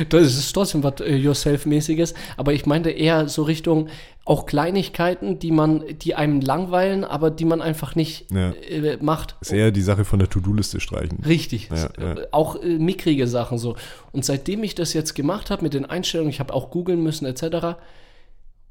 Äh, 0.00 0.04
Das 0.08 0.22
ist 0.36 0.52
trotzdem 0.52 0.82
was 0.82 1.00
äh, 1.00 1.16
Yourself-mäßiges, 1.16 2.14
aber 2.36 2.52
ich 2.52 2.66
meinte 2.66 2.90
eher 2.90 3.28
so 3.28 3.42
Richtung 3.42 3.88
auch 4.24 4.44
Kleinigkeiten, 4.44 5.38
die 5.38 5.50
man, 5.50 5.82
die 6.02 6.14
einem 6.14 6.40
langweilen, 6.42 7.02
aber 7.04 7.30
die 7.30 7.46
man 7.46 7.62
einfach 7.62 7.94
nicht 7.94 8.30
Ja. 8.30 8.50
äh, 8.50 8.98
macht. 9.00 9.36
Ist 9.40 9.52
eher 9.52 9.70
die 9.70 9.80
Sache 9.80 10.04
von 10.04 10.18
der 10.18 10.28
To-Do-Liste 10.28 10.80
streichen. 10.80 11.22
Richtig. 11.26 11.70
Ja, 11.70 11.86
Äh, 11.98 12.20
ja. 12.20 12.26
Auch 12.32 12.56
äh, 12.62 12.78
mickrige 12.78 13.26
Sachen 13.26 13.56
so. 13.58 13.76
Und 14.12 14.24
seitdem 14.26 14.62
ich 14.64 14.74
das 14.74 14.92
jetzt 14.92 15.14
gemacht 15.14 15.50
habe 15.50 15.62
mit 15.62 15.72
den 15.72 15.86
Einstellungen, 15.86 16.30
ich 16.30 16.40
habe 16.40 16.52
auch 16.52 16.70
googeln 16.70 17.02
müssen 17.02 17.24
etc., 17.24 17.76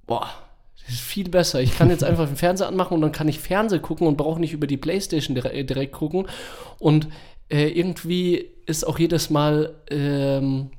boah, 0.06 0.28
das 0.86 0.94
ist 0.96 1.02
viel 1.02 1.28
besser. 1.30 1.60
Ich 1.60 1.76
kann 1.78 1.90
jetzt 1.90 2.04
einfach 2.04 2.28
den 2.28 2.36
Fernseher 2.38 2.68
anmachen 2.68 2.94
und 2.94 3.02
dann 3.02 3.12
kann 3.12 3.28
ich 3.28 3.40
Fernseh 3.40 3.80
gucken 3.80 4.08
und 4.08 4.16
brauche 4.16 4.40
nicht 4.40 4.54
über 4.54 4.68
die 4.68 4.78
Playstation 4.78 5.36
dire 5.36 5.52
äh, 5.54 5.64
direkt 5.64 5.94
gucken. 5.94 6.28
Und 6.80 7.08
äh, 7.50 7.68
irgendwie 7.68 8.46
ist 8.68 8.86
auch 8.86 9.00
jedes 9.00 9.30
Mal, 9.30 9.74
ähm, 9.90 10.70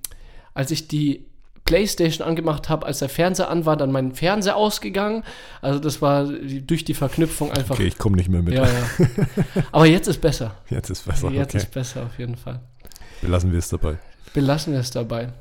als 0.59 0.73
ich 0.73 0.89
die 0.89 1.25
Playstation 1.65 2.27
angemacht 2.27 2.69
habe, 2.69 2.85
als 2.85 2.99
der 2.99 3.09
Fernseher 3.09 3.49
an 3.49 3.65
war, 3.65 3.77
dann 3.77 3.93
mein 3.93 4.13
Fernseher 4.13 4.57
ausgegangen. 4.57 5.23
Also 5.63 5.79
das 5.79 6.03
war 6.03 6.25
durch 6.25 6.85
die 6.85 6.95
Verknüpfung 6.95 7.53
einfach. 7.53 7.77
Okay, 7.77 7.87
ich 7.87 7.97
komme 7.97 8.17
nicht 8.17 8.29
mehr 8.29 8.43
mit. 8.43 8.55
Ja, 8.55 8.65
ja. 8.67 9.07
Aber 9.73 9.87
jetzt 9.87 10.09
ist 10.09 10.21
besser. 10.21 10.57
Jetzt 10.69 10.91
ist 10.91 11.07
besser. 11.07 11.31
Jetzt 11.31 11.55
okay. 11.55 11.59
ist 11.59 11.71
besser 11.71 12.07
auf 12.07 12.19
jeden 12.19 12.35
Fall. 12.35 12.61
Belassen 13.21 13.53
wir 13.53 13.61
es 13.61 13.69
dabei. 13.69 13.99
Belassen 14.35 14.73
wir 14.73 14.81
es 14.81 14.91
dabei. 14.91 15.33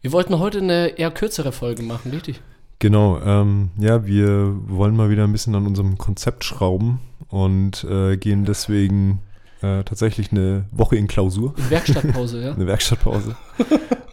Wir 0.00 0.10
wollten 0.10 0.36
heute 0.40 0.58
eine 0.58 0.98
eher 0.98 1.12
kürzere 1.12 1.52
Folge 1.52 1.84
machen, 1.84 2.10
richtig? 2.10 2.40
Genau, 2.80 3.20
ähm, 3.20 3.70
ja, 3.78 4.04
wir 4.04 4.52
wollen 4.66 4.96
mal 4.96 5.10
wieder 5.10 5.22
ein 5.22 5.32
bisschen 5.32 5.54
an 5.54 5.64
unserem 5.64 5.96
Konzept 5.96 6.42
schrauben 6.42 6.98
und 7.28 7.84
äh, 7.84 8.16
gehen 8.16 8.44
deswegen 8.44 9.20
äh, 9.60 9.82
tatsächlich 9.82 10.30
eine 10.32 10.64
Woche 10.70 10.96
in 10.96 11.08
Klausur, 11.08 11.54
In 11.56 11.70
Werkstattpause, 11.70 12.42
ja? 12.42 12.52
eine 12.54 12.66
Werkstattpause. 12.66 13.36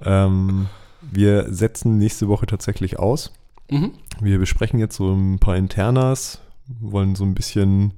Ähm, 0.06 0.68
wir 1.02 1.54
setzen 1.54 1.98
nächste 1.98 2.28
Woche 2.28 2.46
tatsächlich 2.46 3.00
aus. 3.00 3.34
Mhm. 3.70 3.92
Wir 4.22 4.40
besprechen 4.40 4.80
jetzt 4.80 4.96
so 4.96 5.12
ein 5.14 5.40
paar 5.40 5.56
Internas, 5.56 6.40
wollen 6.80 7.16
so 7.16 7.24
ein 7.24 7.36
bisschen, 7.36 7.94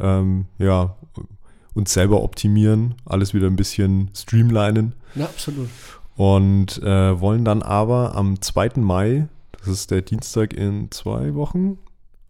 ähm, 0.00 0.46
ja, 0.58 0.96
uns 1.74 1.92
selber 1.92 2.22
optimieren, 2.22 2.94
alles 3.04 3.34
wieder 3.34 3.46
ein 3.48 3.56
bisschen 3.56 4.10
streamlinen 4.14 4.94
Ja, 5.14 5.24
absolut. 5.26 5.68
und 6.16 6.82
äh, 6.82 7.20
wollen 7.20 7.44
dann 7.44 7.62
aber 7.62 8.14
am 8.14 8.40
2. 8.40 8.72
Mai, 8.76 9.28
das 9.58 9.68
ist 9.68 9.90
der 9.90 10.02
Dienstag 10.02 10.52
in 10.54 10.90
zwei 10.90 11.34
Wochen, 11.34 11.78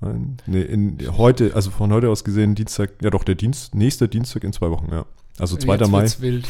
Nein, 0.01 0.37
nee, 0.47 0.63
in, 0.63 0.99
heute, 1.17 1.55
also 1.55 1.71
von 1.71 1.93
heute 1.93 2.09
aus 2.11 2.25
gesehen, 2.25 2.55
Dienstag, 2.55 2.91
ja 3.03 3.11
doch, 3.11 3.25
der 3.25 3.35
Dienst, 3.37 3.75
nächster 3.75 4.09
Dienstag 4.09 4.45
in 4.45 4.53
zwei 4.53 4.71
Wochen, 4.71 4.89
ja. 4.91 5.05
Also 5.39 5.57
2. 5.57 5.77
Jetzt 5.77 5.91
Mai. 5.91 6.09
wild. 6.21 6.47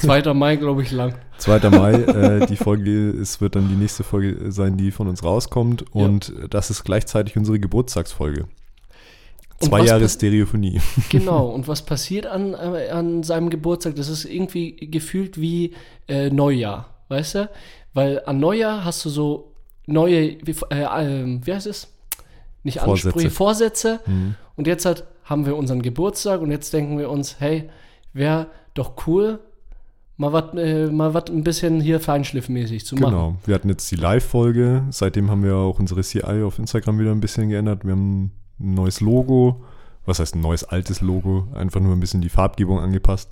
2. 0.00 0.34
Mai, 0.34 0.56
glaube 0.56 0.82
ich, 0.82 0.90
lang. 0.90 1.14
2. 1.38 1.70
Mai, 1.70 1.92
äh, 1.92 2.46
die 2.46 2.56
Folge, 2.56 3.10
es 3.10 3.40
wird 3.40 3.56
dann 3.56 3.68
die 3.68 3.74
nächste 3.74 4.04
Folge 4.04 4.52
sein, 4.52 4.76
die 4.76 4.90
von 4.90 5.08
uns 5.08 5.24
rauskommt. 5.24 5.84
Und 5.94 6.32
das 6.50 6.70
ist 6.70 6.84
gleichzeitig 6.84 7.36
unsere 7.36 7.58
Geburtstagsfolge. 7.58 8.46
Zwei 9.60 9.84
Jahre 9.84 10.08
Stereophonie. 10.08 10.80
Genau. 11.08 11.48
Und 11.48 11.66
was 11.66 11.82
passiert 11.82 12.26
an, 12.26 12.54
äh, 12.54 12.90
an 12.90 13.22
seinem 13.22 13.50
Geburtstag? 13.50 13.96
Das 13.96 14.08
ist 14.08 14.24
irgendwie 14.24 14.76
gefühlt 14.76 15.40
wie 15.40 15.74
äh, 16.06 16.30
Neujahr, 16.30 16.94
weißt 17.08 17.34
du? 17.34 17.50
Weil 17.92 18.22
an 18.26 18.38
Neujahr 18.38 18.84
hast 18.84 19.04
du 19.04 19.08
so 19.08 19.54
neue, 19.86 20.36
wie, 20.44 20.54
äh, 20.70 20.84
ähm, 21.02 21.40
wie 21.44 21.54
heißt 21.54 21.66
es? 21.66 21.88
Nicht 22.62 22.78
Vorsätze. 22.78 23.08
Ansprüche, 23.08 23.30
Vorsätze. 23.30 24.00
Mhm. 24.06 24.34
Und 24.56 24.66
jetzt 24.66 24.84
halt 24.84 25.04
haben 25.24 25.46
wir 25.46 25.56
unseren 25.56 25.82
Geburtstag 25.82 26.40
und 26.40 26.50
jetzt 26.50 26.72
denken 26.72 26.98
wir 26.98 27.10
uns, 27.10 27.40
hey, 27.40 27.68
wäre 28.12 28.48
doch 28.74 29.06
cool, 29.06 29.40
mal 30.16 30.32
was 30.32 30.54
äh, 30.54 30.86
mal 30.86 31.14
wat 31.14 31.30
ein 31.30 31.44
bisschen 31.44 31.80
hier 31.80 32.00
feinschliffmäßig 32.00 32.84
zu 32.84 32.96
machen. 32.96 33.12
Genau. 33.12 33.36
Wir 33.46 33.54
hatten 33.54 33.68
jetzt 33.68 33.90
die 33.90 33.96
Live-Folge. 33.96 34.84
Seitdem 34.90 35.30
haben 35.30 35.42
wir 35.42 35.56
auch 35.56 35.78
unsere 35.78 36.02
CI 36.02 36.42
auf 36.42 36.58
Instagram 36.58 36.98
wieder 36.98 37.12
ein 37.12 37.20
bisschen 37.20 37.48
geändert. 37.48 37.84
Wir 37.84 37.92
haben 37.92 38.32
ein 38.60 38.74
neues 38.74 39.00
Logo. 39.00 39.64
Was 40.04 40.20
heißt 40.20 40.34
ein 40.34 40.40
neues, 40.40 40.64
altes 40.64 41.00
Logo? 41.00 41.48
Einfach 41.54 41.80
nur 41.80 41.92
ein 41.94 42.00
bisschen 42.00 42.20
die 42.20 42.30
Farbgebung 42.30 42.80
angepasst. 42.80 43.30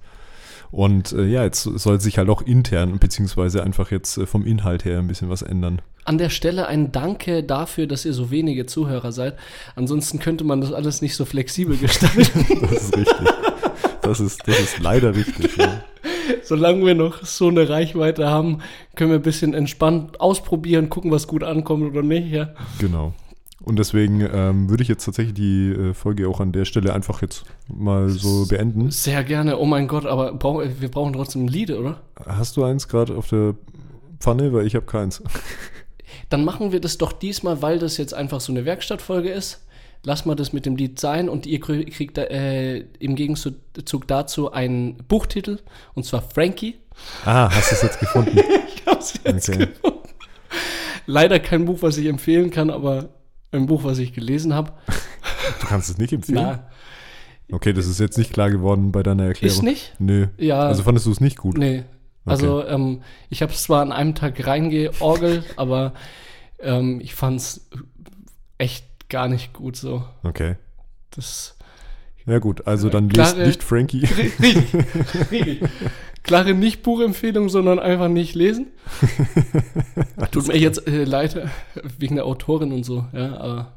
Und 0.71 1.13
äh, 1.13 1.25
ja, 1.25 1.45
jetzt 1.45 1.63
soll 1.63 2.01
sich 2.01 2.19
halt 2.19 2.29
auch 2.29 2.43
intern, 2.43 2.99
beziehungsweise 2.99 3.63
einfach 3.63 3.91
jetzt 3.91 4.19
äh, 4.19 4.27
vom 4.27 4.45
Inhalt 4.45 4.85
her 4.85 4.99
ein 4.99 5.07
bisschen 5.07 5.29
was 5.29 5.43
ändern. 5.43 5.81
An 6.05 6.19
der 6.19 6.31
Stelle 6.31 6.67
ein 6.67 6.93
Danke 6.93 7.43
dafür, 7.43 7.87
dass 7.87 8.05
ihr 8.05 8.13
so 8.13 8.31
wenige 8.31 8.67
Zuhörer 8.67 9.11
seid. 9.13 9.37
Ansonsten 9.75 10.19
könnte 10.19 10.45
man 10.45 10.61
das 10.61 10.73
alles 10.73 11.03
nicht 11.03 11.17
so 11.17 11.25
flexibel 11.25 11.77
gestalten. 11.77 12.27
Das 12.71 12.85
ist 12.85 12.97
richtig. 12.97 13.29
Das 14.07 14.21
ist, 14.21 14.47
das 14.47 14.61
ist 14.61 14.79
leider 14.79 15.15
richtig. 15.15 15.57
Ja. 15.57 15.83
Solange 16.43 16.85
wir 16.87 16.95
noch 16.95 17.25
so 17.25 17.49
eine 17.49 17.69
Reichweite 17.69 18.29
haben, 18.29 18.59
können 18.95 19.11
wir 19.11 19.19
ein 19.19 19.23
bisschen 19.23 19.53
entspannt 19.53 20.21
ausprobieren, 20.21 20.89
gucken, 20.91 21.11
was 21.11 21.27
gut 21.27 21.43
ankommt 21.43 21.85
oder 21.85 22.03
nicht. 22.03 22.31
Ja. 22.31 22.51
Genau. 22.79 23.15
Und 23.65 23.81
deswegen 23.81 24.21
ähm, 24.21 24.71
würde 24.71 24.85
ich 24.85 24.89
jetzt 24.89 25.05
tatsächlich 25.05 25.35
die 25.35 25.71
äh, 25.71 25.95
Folge 25.95 26.29
auch 26.29 26.39
an 26.39 26.53
der 26.53 26.65
Stelle 26.65 26.93
einfach 26.95 27.21
jetzt 27.21 27.45
mal 27.67 28.09
so 28.11 28.47
beenden. 28.47 28.93
Sehr 28.93 29.25
gerne. 29.25 29.59
Oh 29.59 29.65
mein 29.65 29.89
Gott, 29.89 30.07
aber 30.07 30.33
brauch, 30.35 30.63
wir 30.63 30.89
brauchen 30.89 31.15
trotzdem 31.15 31.47
ein 31.47 31.49
Lied, 31.49 31.73
oder? 31.73 32.01
Hast 32.25 32.57
du 32.57 32.63
eins 32.63 32.87
gerade 32.87 33.17
auf 33.17 33.29
der 33.29 33.55
Pfanne? 34.21 34.53
Weil 34.53 34.67
ich 34.67 34.77
habe 34.77 34.87
keins. 34.87 35.21
Dann 36.29 36.45
machen 36.45 36.71
wir 36.71 36.81
das 36.81 36.99
doch 36.99 37.13
diesmal, 37.13 37.61
weil 37.61 37.81
das 37.81 37.97
jetzt 37.97 38.15
einfach 38.15 38.41
so 38.41 38.53
eine 38.53 38.65
Werkstattfolge 38.65 39.31
ist, 39.31 39.66
lass 40.05 40.25
mal 40.25 40.35
das 40.35 40.53
mit 40.53 40.67
dem 40.67 40.77
Lied 40.77 40.99
sein 41.01 41.29
und 41.29 41.47
ihr 41.47 41.61
kriegt 41.61 42.19
äh, 42.19 42.79
im 42.99 43.15
Gegenzug 43.17 43.55
dazu 44.07 44.53
einen 44.53 44.97
Buchtitel 45.09 45.59
und 45.95 46.05
zwar 46.05 46.23
Frankie. 46.23 46.77
Ah, 47.25 47.51
hast 47.55 47.71
du 47.71 47.75
es 47.77 47.83
jetzt 47.83 48.01
gefunden? 48.01 48.39
Ich 48.87 48.93
hab's 48.93 49.15
jetzt 49.25 49.49
Okay. 49.49 49.67
gefunden. 49.67 49.99
Leider 51.07 51.41
kein 51.41 51.65
Buch, 51.65 51.79
was 51.83 51.97
ich 51.99 52.07
empfehlen 52.07 52.51
kann, 52.51 52.71
aber 52.71 53.09
ein 53.51 53.67
Buch, 53.67 53.83
was 53.85 53.99
ich 53.99 54.13
gelesen 54.13 54.55
habe. 54.55 54.73
Du 55.61 55.67
kannst 55.67 55.91
es 55.91 55.99
nicht 55.99 56.13
empfehlen? 56.13 56.39
Na, 56.41 56.71
Okay, 57.51 57.73
das 57.73 57.87
ist 57.87 58.01
jetzt 58.01 58.19
nicht 58.19 58.33
klar 58.33 58.51
geworden 58.51 58.91
bei 58.93 59.03
deiner 59.05 59.25
Erklärung. 59.25 59.57
ist 59.57 59.63
nicht? 59.63 59.95
Nö. 60.01 60.27
Ja. 60.37 60.61
Also 60.61 60.83
fandest 60.83 61.07
du 61.07 61.13
es 61.13 61.21
nicht 61.21 61.37
gut? 61.37 61.57
Nee. 61.59 61.85
Also 62.25 62.65
ähm, 62.67 63.03
ich 63.31 63.41
habe 63.43 63.53
es 63.53 63.63
zwar 63.63 63.83
an 63.83 63.93
einem 63.93 64.15
Tag 64.17 64.45
reingeorgelt, 64.47 65.45
aber 65.57 65.95
ähm, 66.59 67.01
ich 67.01 67.15
fand's 67.15 67.69
echt 68.59 68.85
gar 69.09 69.29
nicht 69.29 69.53
gut 69.53 69.77
so. 69.77 70.05
Okay. 70.23 70.57
Das 71.11 71.57
Ja 72.27 72.39
gut, 72.39 72.67
also 72.67 72.89
dann 72.89 73.09
lest 73.09 73.35
Klare- 73.37 73.47
nicht 73.47 73.63
Frankie. 73.63 74.05
richtig, 74.17 74.75
richtig. 75.31 75.61
Klare 76.23 76.55
nicht 76.55 76.83
Buchempfehlung, 76.83 77.49
sondern 77.49 77.79
einfach 77.79 78.09
nicht 78.09 78.35
lesen. 78.35 78.67
Tut 80.33 80.49
mir 80.49 80.59
jetzt 80.59 80.87
äh, 80.89 81.05
leid 81.05 81.37
äh, 81.37 81.47
wegen 81.99 82.17
der 82.17 82.25
Autorin 82.25 82.73
und 82.73 82.85
so, 82.85 83.07
ja, 83.13 83.37
aber 83.37 83.73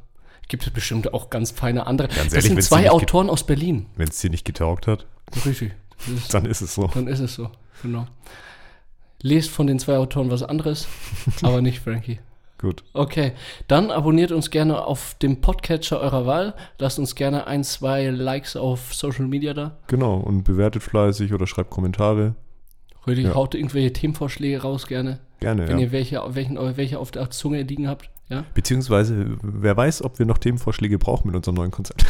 gibt 0.48 0.66
es 0.66 0.74
bestimmt 0.74 1.14
auch 1.14 1.30
ganz 1.30 1.52
feine 1.52 1.86
andere. 1.86 2.08
Ganz 2.08 2.18
das 2.18 2.34
ehrlich, 2.34 2.46
sind 2.48 2.56
wenn's 2.58 2.70
dir 2.70 2.76
zwei 2.76 2.90
Autoren 2.90 3.30
aus 3.30 3.46
Berlin. 3.46 3.86
Wenn 3.96 4.08
es 4.08 4.20
dir 4.20 4.32
nicht 4.32 4.46
getaugt 4.46 4.88
hat, 4.88 5.06
Richtig. 5.46 5.74
Das 6.00 6.08
ist, 6.08 6.34
dann 6.34 6.46
ist 6.46 6.62
es 6.62 6.74
so. 6.74 6.88
dann 6.88 7.08
ist 7.08 7.20
es 7.20 7.36
so, 7.36 7.52
genau. 7.84 8.08
Lest 9.22 9.50
von 9.52 9.68
den 9.68 9.78
zwei 9.80 9.98
Autoren 9.98 10.32
was 10.32 10.42
anderes, 10.44 10.88
aber 11.44 11.62
nicht 11.62 11.80
Frankie. 11.82 12.20
Gut. 12.60 12.84
Okay, 12.92 13.32
dann 13.68 13.90
abonniert 13.90 14.34
uns 14.34 14.50
gerne 14.50 14.86
auf 14.86 15.16
dem 15.22 15.40
Podcatcher 15.40 16.02
eurer 16.02 16.26
Wahl. 16.26 16.54
Lasst 16.78 17.00
uns 17.00 17.16
gerne 17.16 17.48
ein, 17.48 17.64
zwei 17.64 18.08
Likes 18.10 18.58
auf 18.58 18.94
Social 18.94 19.28
Media 19.28 19.54
da. 19.54 19.78
Genau. 19.88 20.18
Und 20.18 20.44
bewertet 20.44 20.84
fleißig 20.84 21.34
oder 21.34 21.48
schreibt 21.48 21.70
Kommentare. 21.70 22.36
Richtig, 23.08 23.28
Ja. 23.28 23.34
haut 23.36 23.56
irgendwelche 23.56 23.94
Themenvorschläge 23.94 24.62
raus 24.62 24.88
gerne. 24.88 25.20
Gerne, 25.40 25.70
Wenn 25.70 25.78
ja. 25.80 25.86
ihr 25.86 25.92
welche, 25.94 26.22
welchen, 26.28 26.58
welche 26.76 27.00
auf 27.00 27.12
der 27.12 27.30
Zunge 27.30 27.62
liegen 27.62 27.88
habt. 27.88 28.10
Ja? 28.28 28.44
Beziehungsweise, 28.54 29.38
wer 29.42 29.76
weiß, 29.78 30.04
ob 30.04 30.20
wir 30.20 30.26
noch 30.26 30.38
Themenvorschläge 30.38 31.00
brauchen 31.00 31.28
mit 31.28 31.36
unserem 31.38 31.56
neuen 31.56 31.72
Konzept. 31.72 32.06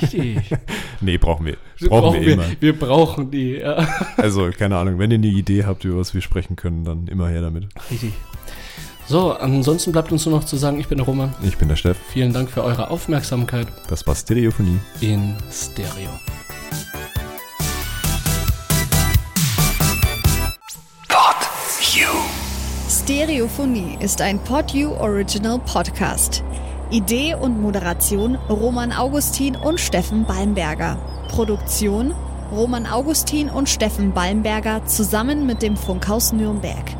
Richtig. 0.00 0.38
nee, 1.02 1.18
brauchen 1.18 1.44
wir. 1.44 1.58
Brauchen, 1.88 2.22
wir 2.22 2.32
immer. 2.32 2.44
Wir 2.58 2.76
brauchen 2.76 3.30
die, 3.30 3.58
ja. 3.58 3.86
Also, 4.16 4.50
keine 4.50 4.78
Ahnung, 4.78 4.98
wenn 4.98 5.10
ihr 5.10 5.18
eine 5.18 5.26
Idee 5.28 5.64
habt, 5.64 5.84
über 5.84 5.98
was 5.98 6.14
wir 6.14 6.22
sprechen 6.22 6.56
können, 6.56 6.84
dann 6.84 7.06
immer 7.06 7.28
her 7.28 7.42
damit. 7.42 7.68
Richtig. 7.90 8.14
So, 9.10 9.32
ansonsten 9.32 9.90
bleibt 9.90 10.12
uns 10.12 10.24
nur 10.24 10.36
noch 10.36 10.44
zu 10.44 10.56
sagen, 10.56 10.78
ich 10.78 10.86
bin 10.86 10.98
der 10.98 11.04
Roman. 11.04 11.34
Ich 11.42 11.58
bin 11.58 11.66
der 11.66 11.74
Steff. 11.74 11.96
Vielen 12.12 12.32
Dank 12.32 12.48
für 12.48 12.62
eure 12.62 12.90
Aufmerksamkeit 12.92 13.66
Das 13.88 14.06
war 14.06 14.14
Stereophonie. 14.14 14.78
in 15.00 15.34
Stereo. 15.50 16.10
Stereophonie 22.88 23.98
ist 23.98 24.20
ein 24.20 24.38
PodU 24.38 24.92
Original 25.00 25.58
Podcast. 25.58 26.44
Idee 26.92 27.34
und 27.34 27.60
Moderation 27.60 28.36
Roman 28.48 28.92
Augustin 28.92 29.56
und 29.56 29.80
Steffen 29.80 30.24
Balmberger. 30.24 30.96
Produktion 31.28 32.14
Roman 32.52 32.86
Augustin 32.86 33.48
und 33.50 33.68
Steffen 33.68 34.12
Balmberger 34.12 34.86
zusammen 34.86 35.46
mit 35.46 35.62
dem 35.62 35.76
Funkhaus 35.76 36.32
Nürnberg. 36.32 36.99